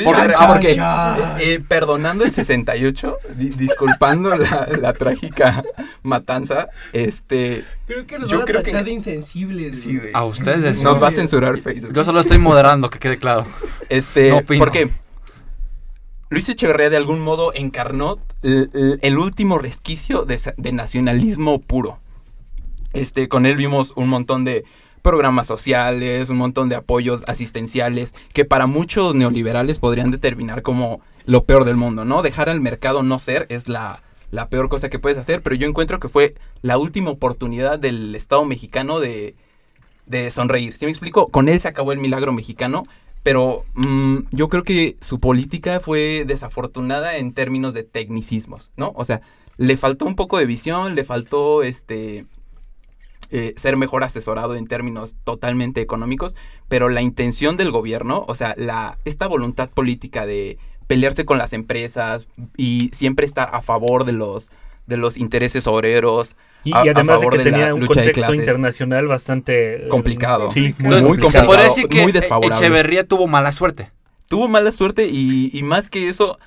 [0.04, 1.38] Por- Ah, chan, porque, chan.
[1.40, 5.64] eh, perdonando el 68, di- disculpando la, la trágica
[6.04, 7.66] matanza, este...
[7.88, 9.82] Creo que nos Yo van a creo que- de insensibles.
[9.82, 10.00] Sí, güey.
[10.00, 10.12] güey.
[10.14, 10.84] A ustedes.
[10.84, 11.00] Nos no.
[11.00, 11.94] va a censurar Facebook.
[11.94, 13.46] Yo solo estoy moderando, que quede claro.
[13.90, 14.60] Este, No opino.
[14.60, 14.90] porque
[16.30, 22.00] Luis Echeverría de algún modo encarnó el, último resquicio de nacionalismo puro.
[22.94, 24.64] Este, con él vimos un montón de
[25.02, 31.44] programas sociales, un montón de apoyos asistenciales que para muchos neoliberales podrían determinar como lo
[31.46, 32.22] peor del mundo, ¿no?
[32.22, 35.68] Dejar al mercado no ser es la, la peor cosa que puedes hacer, pero yo
[35.68, 39.36] encuentro que fue la última oportunidad del Estado mexicano de,
[40.06, 40.76] de sonreír.
[40.76, 41.28] ¿Sí me explico?
[41.28, 42.86] Con él se acabó el milagro mexicano,
[43.24, 48.94] pero mm, yo creo que su política fue desafortunada en términos de tecnicismos, ¿no?
[48.96, 49.22] O sea,
[49.58, 52.26] le faltó un poco de visión, le faltó este
[53.32, 56.36] eh, ser mejor asesorado en términos totalmente económicos,
[56.70, 60.58] pero la intención del gobierno, o sea, la esta voluntad política de
[60.88, 64.52] pelearse con las empresas y siempre estar a favor de los
[64.88, 67.82] de los intereses obreros, Y, a- y a además de favor que de tenía un
[67.82, 70.50] lucha de contexto internacional bastante eh, Complicado.
[70.50, 71.46] Sí, muy Entonces, Muy se complicado.
[71.48, 72.56] puede complicado, decir que muy desfavorable.
[72.66, 73.92] Echeverría tuvo mala suerte.
[74.30, 76.40] tuvo mala suerte y, y más que eso,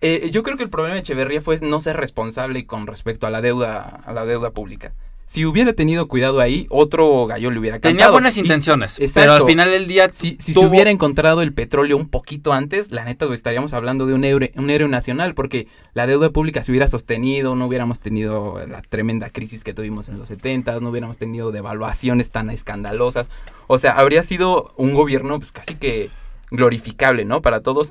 [0.00, 3.30] eh, yo creo que el problema de Echeverría fue no ser responsable con respecto a
[3.30, 4.92] la deuda, a la deuda pública.
[5.26, 7.92] Si hubiera tenido cuidado ahí, otro gallo le hubiera cantado.
[7.92, 11.96] Tenía buenas intenciones, pero al final del día Si, si se hubiera encontrado el petróleo
[11.96, 16.06] un poquito antes, la neta estaríamos hablando de un héroe, un héroe nacional, porque la
[16.06, 20.28] deuda pública se hubiera sostenido, no hubiéramos tenido la tremenda crisis que tuvimos en los
[20.28, 23.28] 70, no hubiéramos tenido devaluaciones tan escandalosas.
[23.66, 26.08] O sea, habría sido un gobierno pues casi que
[26.52, 27.42] glorificable, ¿no?
[27.42, 27.90] Para todos.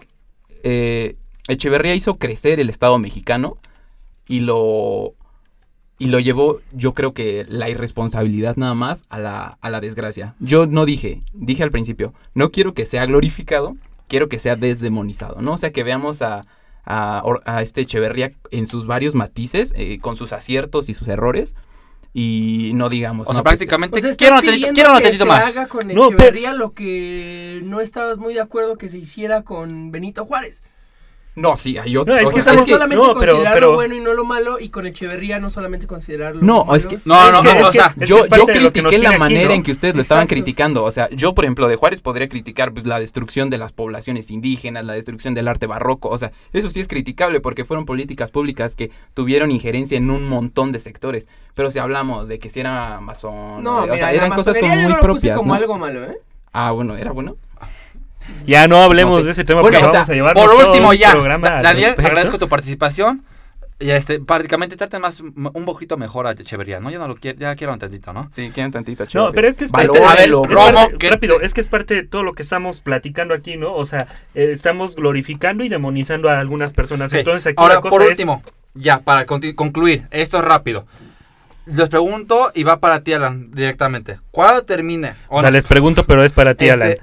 [0.64, 1.18] Eh,
[1.48, 3.58] Echeverría hizo crecer el Estado mexicano
[4.28, 5.14] y lo
[5.98, 10.36] y lo llevó, yo creo que la irresponsabilidad nada más a la, a la desgracia.
[10.40, 13.78] Yo no dije, dije al principio, no quiero que sea glorificado,
[14.08, 15.54] quiero que sea desdemonizado, ¿no?
[15.54, 16.42] O sea, que veamos a,
[16.86, 21.56] a, a este Echeverría en sus varios matices, eh, con sus aciertos y sus errores,
[22.14, 23.28] y no digamos...
[23.28, 25.26] O sea, no, pues, prácticamente, O sea, estás quiero un pidiendo quiero un que se
[25.26, 25.48] más.
[25.48, 29.42] haga con No, pero- Echeverría lo que no estabas muy de acuerdo que se hiciera
[29.44, 30.64] con Benito Juárez.
[31.36, 32.14] No, sí, hay otro.
[32.16, 34.00] No, es o que sea, no estamos- solamente no, pero- considerar pero- lo bueno y
[34.00, 36.78] no lo malo, y con Echeverría no solamente considerar lo No, malo.
[36.78, 38.30] es que- No, no, Es que- no, es o que- sea, es que yo, es
[38.30, 39.54] que critiqué la aquí, manera ¿no?
[39.56, 40.84] en que ustedes lo estaban criticando.
[40.86, 44.32] O sea, yo, por ejemplo, de Juárez podría criticar pues, la destrucción de las poblaciones
[44.32, 46.08] indígenas, la destrucción del arte barroco.
[46.10, 50.24] O sea, eso sí es criticable porque fueron políticas públicas que tuvieron injerencia en un
[50.30, 51.28] montón de sectores.
[51.54, 54.56] Pero si hablamos de que si era masón, No, o mira, sea, la eran cosas
[54.58, 55.38] como masonería yo muy no lo puse propias.
[55.38, 55.60] como ¿no?
[55.60, 56.18] algo malo, ¿eh?
[56.54, 57.36] Ah, bueno, era bueno.
[58.46, 59.26] Ya no hablemos No sé.
[59.26, 61.12] de ese tema Bueno, porque o sea, vamos a llevar Por último, ya.
[61.12, 62.08] programa Daniel, respecto.
[62.08, 63.24] agradezco tu participación.
[63.78, 66.90] Y este, prácticamente trata más un poquito mejor a Echeverría, ¿no?
[66.90, 68.30] Ya no lo quiero, ya quiero un tantito, ¿no?
[68.32, 69.04] Sí, quedan tantito.
[69.04, 69.32] No, chévere.
[69.34, 71.68] pero es que es, este- a ver, es Romo, parte- que- rápido, es que es
[71.68, 73.74] parte de todo lo que estamos platicando aquí, ¿no?
[73.76, 77.12] O sea, eh, estamos glorificando y demonizando a algunas personas.
[77.12, 78.42] Entonces aquí Ahora, la cosa por es- último,
[78.76, 80.86] ya, para concluir, esto es rápido.
[81.66, 84.20] Les pregunto y va para ti, Alan, directamente.
[84.32, 85.16] ¿Cuándo termine?
[85.30, 86.90] o sea, les pregunto, pero es para ti, Alan.
[86.92, 87.02] Este,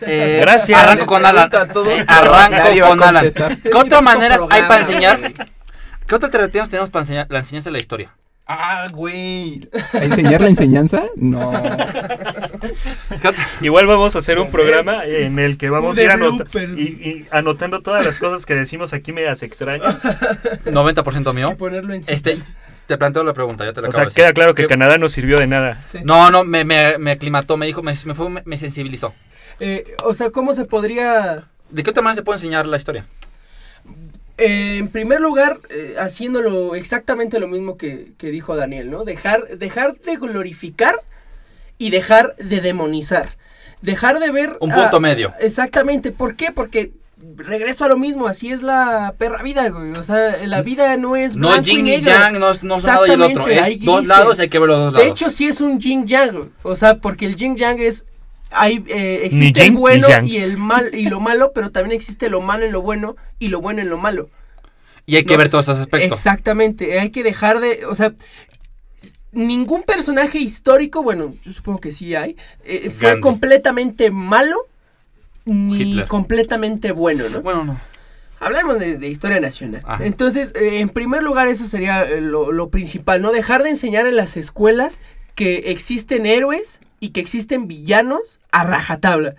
[0.36, 0.80] eh, Gracias.
[0.82, 1.48] Arranco con Alan.
[1.48, 3.32] pregunto a todos, Eh, arranco con Alan.
[3.32, 5.18] ¿Qué otras maneras hay para enseñar?
[5.20, 5.32] güey.
[5.34, 8.12] ¿Qué otras alternativas tenemos para enseñar la enseñanza de la historia?
[8.52, 9.68] Ah, güey.
[9.92, 11.04] ¿A enseñar la enseñanza?
[11.14, 11.52] No.
[13.60, 16.44] Igual vamos a hacer un programa en el que vamos a ir anota-
[16.76, 20.02] y, y anotando todas las cosas que decimos aquí medias extrañas.
[20.64, 21.50] 90% mío.
[21.52, 22.38] Y ponerlo en Este.
[22.90, 24.16] Te planteo la pregunta, ya te la O acabo sea, de decir.
[24.24, 25.82] queda claro que ¿Qué- Canadá no sirvió de nada.
[26.04, 29.14] No, no, me, me, me aclimató, me dijo, me, me, fue- me- me sensibilizó.
[29.60, 33.06] Eh, o sea, ¿cómo se podría ¿De qué otra manera se puede enseñar la historia?
[34.38, 39.04] Eh, en primer lugar, eh, haciéndolo exactamente lo mismo que, que dijo Daniel, ¿no?
[39.04, 40.96] Dejar, dejar de glorificar
[41.78, 43.28] y dejar de demonizar.
[43.82, 44.56] Dejar de ver...
[44.60, 45.32] Un punto medio.
[45.40, 46.10] Exactamente.
[46.10, 46.52] ¿Por qué?
[46.52, 46.90] Porque
[47.36, 49.92] regreso a lo mismo, así es la perra vida, güey.
[49.92, 52.10] O sea, la vida no es No y yin ni negro.
[52.12, 53.46] yang, no, es- no es un lado y el otro.
[53.48, 55.10] Es dos lados, hay que ver los dos De lados.
[55.12, 56.48] hecho, sí es un yin yang, güey.
[56.62, 58.06] o sea, porque el yin yang es
[58.52, 61.96] hay eh, Ni existe el yin bueno y el mal y lo malo, pero también
[61.96, 64.28] existe lo malo en lo bueno y lo bueno en lo malo.
[65.06, 66.18] y hay que no, ver todos esos aspectos.
[66.18, 68.12] Exactamente, hay que dejar de, o sea,
[69.32, 74.66] ningún personaje histórico, bueno, yo supongo que sí hay, eh, fue completamente malo
[75.50, 76.06] ni Hitler.
[76.06, 77.42] completamente bueno, ¿no?
[77.42, 77.80] Bueno, no.
[78.38, 79.82] Hablemos de, de historia nacional.
[79.84, 80.04] Ajá.
[80.04, 83.32] Entonces, eh, en primer lugar, eso sería eh, lo, lo principal, ¿no?
[83.32, 84.98] Dejar de enseñar en las escuelas
[85.34, 89.34] que existen héroes y que existen villanos a rajatabla.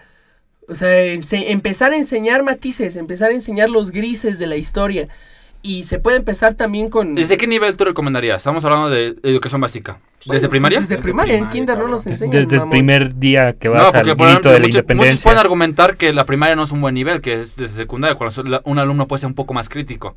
[0.68, 5.07] O sea, empezar a enseñar matices, empezar a enseñar los grises de la historia.
[5.64, 7.14] Y se puede empezar también con...
[7.14, 8.38] ¿Desde qué nivel tú recomendarías?
[8.38, 9.99] Estamos hablando de educación básica.
[10.26, 10.80] ¿Desde Bueno, primaria?
[10.80, 11.91] Desde, Desde primaria, en primaria, kinder no cabrón.
[11.91, 12.43] nos enseñan.
[12.43, 14.76] Desde el primer día que No, vas al porque por grito ejemplo, de la muchos,
[14.76, 15.24] muchos independencia.
[15.24, 18.62] pueden argumentar que la primaria no es un buen nivel, que es desde secundaria, cuando
[18.66, 20.16] un alumno puede ser un poco más crítico.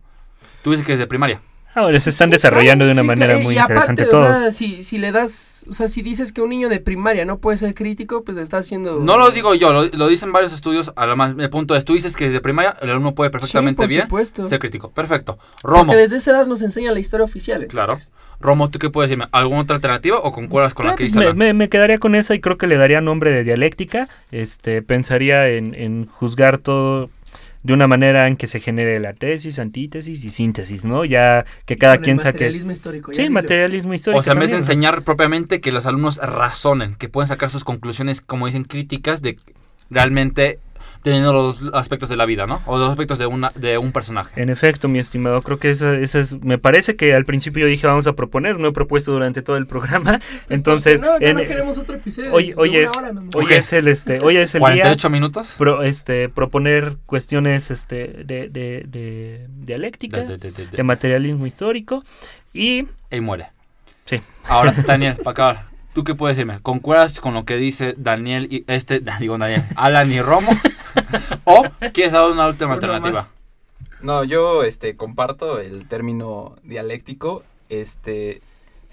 [0.62, 1.40] Tú dices que desde primaria.
[1.74, 4.38] Ahora se están desarrollando de una manera claro, muy y aparte, interesante o todos.
[4.38, 7.38] sea, si, si le das, o sea, si dices que un niño de primaria no
[7.38, 9.00] puede ser crítico, pues está haciendo...
[9.00, 10.92] No lo digo yo, lo, lo dicen varios estudios.
[10.96, 13.78] A lo más, el punto es, tú dices que desde primaria el alumno puede perfectamente
[13.82, 14.44] por bien supuesto.
[14.46, 14.90] ser crítico.
[14.92, 15.38] Perfecto.
[15.62, 17.66] Romo, Porque desde esa edad nos enseña la historia oficial.
[17.68, 17.98] claro.
[18.40, 19.28] Romo, ¿tú qué puedes decirme?
[19.32, 22.34] ¿Alguna otra alternativa o concuerdas con la que dice me, me- me quedaría con esa
[22.34, 24.06] y creo que le daría nombre de dialéctica.
[24.32, 27.08] Este, pensaría en, en juzgar todo
[27.64, 31.06] de una manera en que se genere la tesis, antítesis y síntesis, ¿no?
[31.06, 32.44] Ya que cada quien saque...
[32.44, 33.12] materialismo histórico.
[33.12, 34.20] ya Sí, materialismo histórico.
[34.20, 37.64] O sea, en vez de enseñar propiamente que los alumnos razonen, que pueden sacar sus
[37.64, 39.38] conclusiones, como dicen, críticas de
[39.88, 40.58] realmente
[41.05, 42.61] teniendo los aspectos de la vida, ¿no?
[42.66, 44.42] O los aspectos de, una, de un personaje.
[44.42, 47.66] En efecto, mi estimado, creo que esa, esa es, me parece que al principio yo
[47.68, 51.36] dije vamos a proponer, no he propuesto durante todo el programa, entonces No, ya en-
[51.36, 52.32] no queremos otro episodio.
[52.32, 55.55] hoy, hoy es, hora, hoy es el este, hoy es el día 48 minutos.
[55.59, 60.82] pro- este, proponer cuestiones este, de, de, de dialéctica, De- de- de- de- de- de
[60.82, 62.02] materialismo histórico
[62.55, 63.48] y Y muere.
[64.07, 64.20] Sí.
[64.48, 66.61] Ahora, Daniel, para acabar, ¿tú qué puedes decirme?
[66.61, 70.50] ¿Concuerdas con lo que dice Daniel y este, digo Daniel, Alan y Romo?
[71.44, 73.28] ¿O quieres dar una última alternativa?
[74.02, 77.42] No, yo este comparto el término dialéctico.
[77.68, 78.42] Este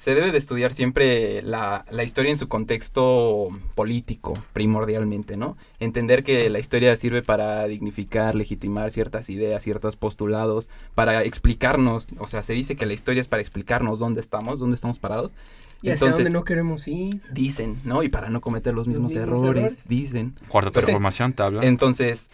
[0.02, 5.58] se debe de estudiar siempre la, la historia en su contexto político, primordialmente, ¿no?
[5.80, 12.26] Entender que la historia sirve para dignificar, legitimar ciertas ideas, ciertos postulados, para explicarnos, o
[12.26, 15.36] sea, se dice que la historia es para explicarnos dónde estamos, dónde estamos parados.
[15.82, 17.22] Y hacia Entonces, dónde no queremos ir.
[17.32, 18.04] dicen, ¿no?
[18.04, 19.88] Y para no cometer los mismos, mismos errores, errores.
[19.88, 20.34] dicen.
[20.48, 21.64] Cuarta transformación, te hablo.
[21.64, 22.30] Entonces,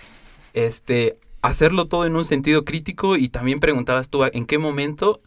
[0.53, 5.21] este, hacerlo todo en un sentido crítico y también preguntabas tú en qué momento,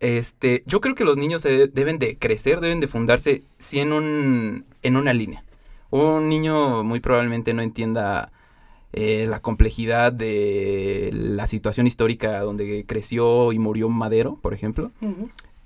[0.00, 3.92] este, yo creo que los niños se deben de crecer, deben de fundarse sí en
[3.92, 5.44] un, en una línea.
[5.90, 8.32] Un niño muy probablemente no entienda
[8.92, 14.92] eh, la complejidad de la situación histórica donde creció y murió Madero, por ejemplo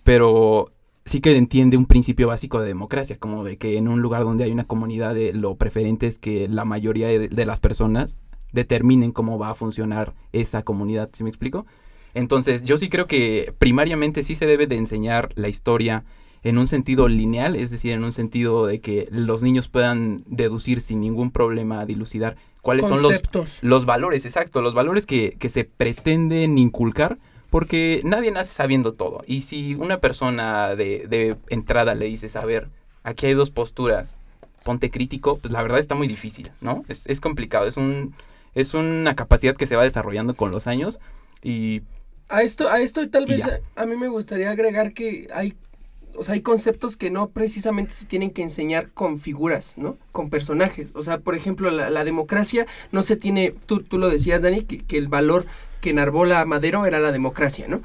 [0.08, 0.70] pero
[1.09, 4.44] sí que entiende un principio básico de democracia, como de que en un lugar donde
[4.44, 8.18] hay una comunidad de lo preferente es que la mayoría de, de las personas
[8.52, 11.66] determinen cómo va a funcionar esa comunidad, ¿sí me explico?
[12.14, 16.04] Entonces, yo sí creo que primariamente sí se debe de enseñar la historia
[16.42, 20.80] en un sentido lineal, es decir, en un sentido de que los niños puedan deducir
[20.80, 23.20] sin ningún problema, dilucidar cuáles son los,
[23.62, 27.18] los valores, exacto, los valores que, que se pretenden inculcar,
[27.51, 29.22] porque nadie nace sabiendo todo.
[29.26, 32.68] Y si una persona de, de entrada le dices, a ver,
[33.03, 34.20] aquí hay dos posturas,
[34.64, 36.84] ponte crítico, pues la verdad está muy difícil, ¿no?
[36.88, 38.14] Es, es complicado, es, un,
[38.55, 41.01] es una capacidad que se va desarrollando con los años
[41.42, 41.82] y
[42.30, 45.57] A esto, a esto tal vez a, a mí me gustaría agregar que hay,
[46.18, 49.96] o sea, hay conceptos que no precisamente se tienen que enseñar con figuras, ¿no?
[50.12, 50.90] Con personajes.
[50.94, 54.64] O sea, por ejemplo, la, la democracia no se tiene, tú, tú lo decías, Dani,
[54.64, 55.46] que, que el valor
[55.80, 57.82] que enarbola Madero era la democracia, ¿no?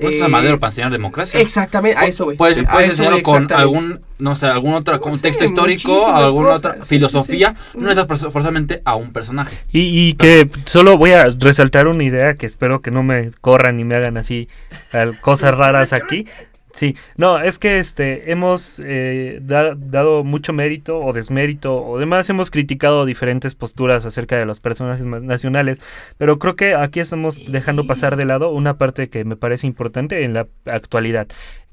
[0.00, 1.40] ¿No es Eh, a Madero para enseñar democracia?
[1.40, 2.36] Exactamente, a eso voy.
[2.36, 6.58] Puedes, puedes enseñarlo con algún, no sé, algún otro No contexto sé, histórico, alguna cosas,
[6.60, 7.56] otra sí, sí, filosofía.
[7.72, 7.78] sí.
[7.78, 9.58] No necesitas forz- forzosamente a un personaje.
[9.72, 13.80] Y, y que solo voy a resaltar una idea que espero que no me corran
[13.80, 14.48] y me hagan así
[14.92, 16.26] al- cosas raras aquí.
[16.72, 22.28] Sí, no, es que este hemos eh, da- dado mucho mérito o desmérito o demás,
[22.30, 25.80] hemos criticado diferentes posturas acerca de los personajes nacionales,
[26.18, 30.24] pero creo que aquí estamos dejando pasar de lado una parte que me parece importante
[30.24, 31.26] en la actualidad,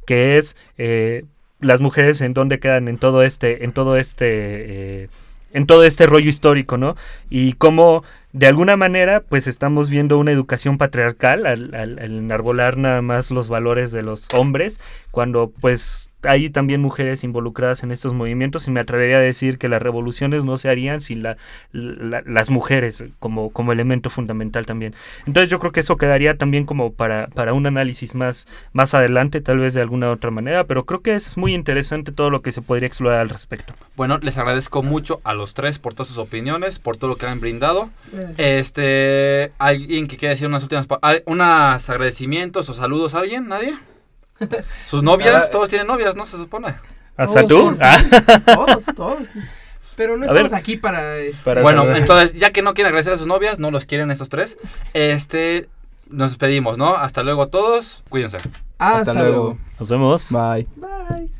[0.07, 1.25] que es eh,
[1.59, 5.09] las mujeres en dónde quedan en todo este, en todo este, eh,
[5.53, 6.95] en todo este rollo histórico, ¿no?
[7.29, 8.03] Y cómo
[8.37, 13.31] de alguna manera, pues estamos viendo una educación patriarcal al, al- al enarbolar nada más
[13.31, 14.81] los valores de los hombres,
[15.11, 19.69] cuando pues hay también mujeres involucradas en estos movimientos y me atrevería a decir que
[19.69, 21.37] las revoluciones no se harían sin la,
[21.71, 24.93] la- las mujeres como, como elemento fundamental también.
[25.25, 29.41] Entonces yo creo que eso quedaría también como para, para un análisis más, más adelante,
[29.41, 32.51] tal vez de alguna otra manera, pero creo que es muy interesante todo lo que
[32.51, 33.73] se podría explorar al respecto.
[33.95, 37.25] Bueno, les agradezco mucho a los tres por todas sus opiniones, por todo lo que
[37.25, 37.89] han brindado.
[38.11, 38.39] Gracias.
[38.39, 40.87] Este, ¿alguien que quiera decir unas últimas,
[41.25, 43.13] unos agradecimientos o saludos?
[43.15, 43.47] ¿Alguien?
[43.47, 43.75] ¿Nadie?
[44.85, 46.25] Sus novias, Ah, todos tienen novias, ¿no?
[46.25, 46.75] Se supone.
[47.17, 47.77] ¿Hasta Todos, tú?
[47.81, 47.97] Ah.
[48.45, 49.19] Todos, todos.
[49.95, 50.45] Pero no A ver.
[50.45, 51.17] estamos aquí para...
[51.19, 54.11] este, Para Bueno, entonces, ya que no quieren agradecer a sus novias, no los quieren
[54.11, 54.57] estos tres,
[54.93, 55.69] este,
[56.09, 56.95] nos despedimos, ¿no?
[56.95, 58.37] Hasta luego todos, cuídense.
[58.77, 59.29] Hasta, Hasta luego.
[59.29, 59.57] luego.
[59.79, 60.27] Nos vemos.
[60.31, 60.67] Bye.
[60.75, 61.34] Bye.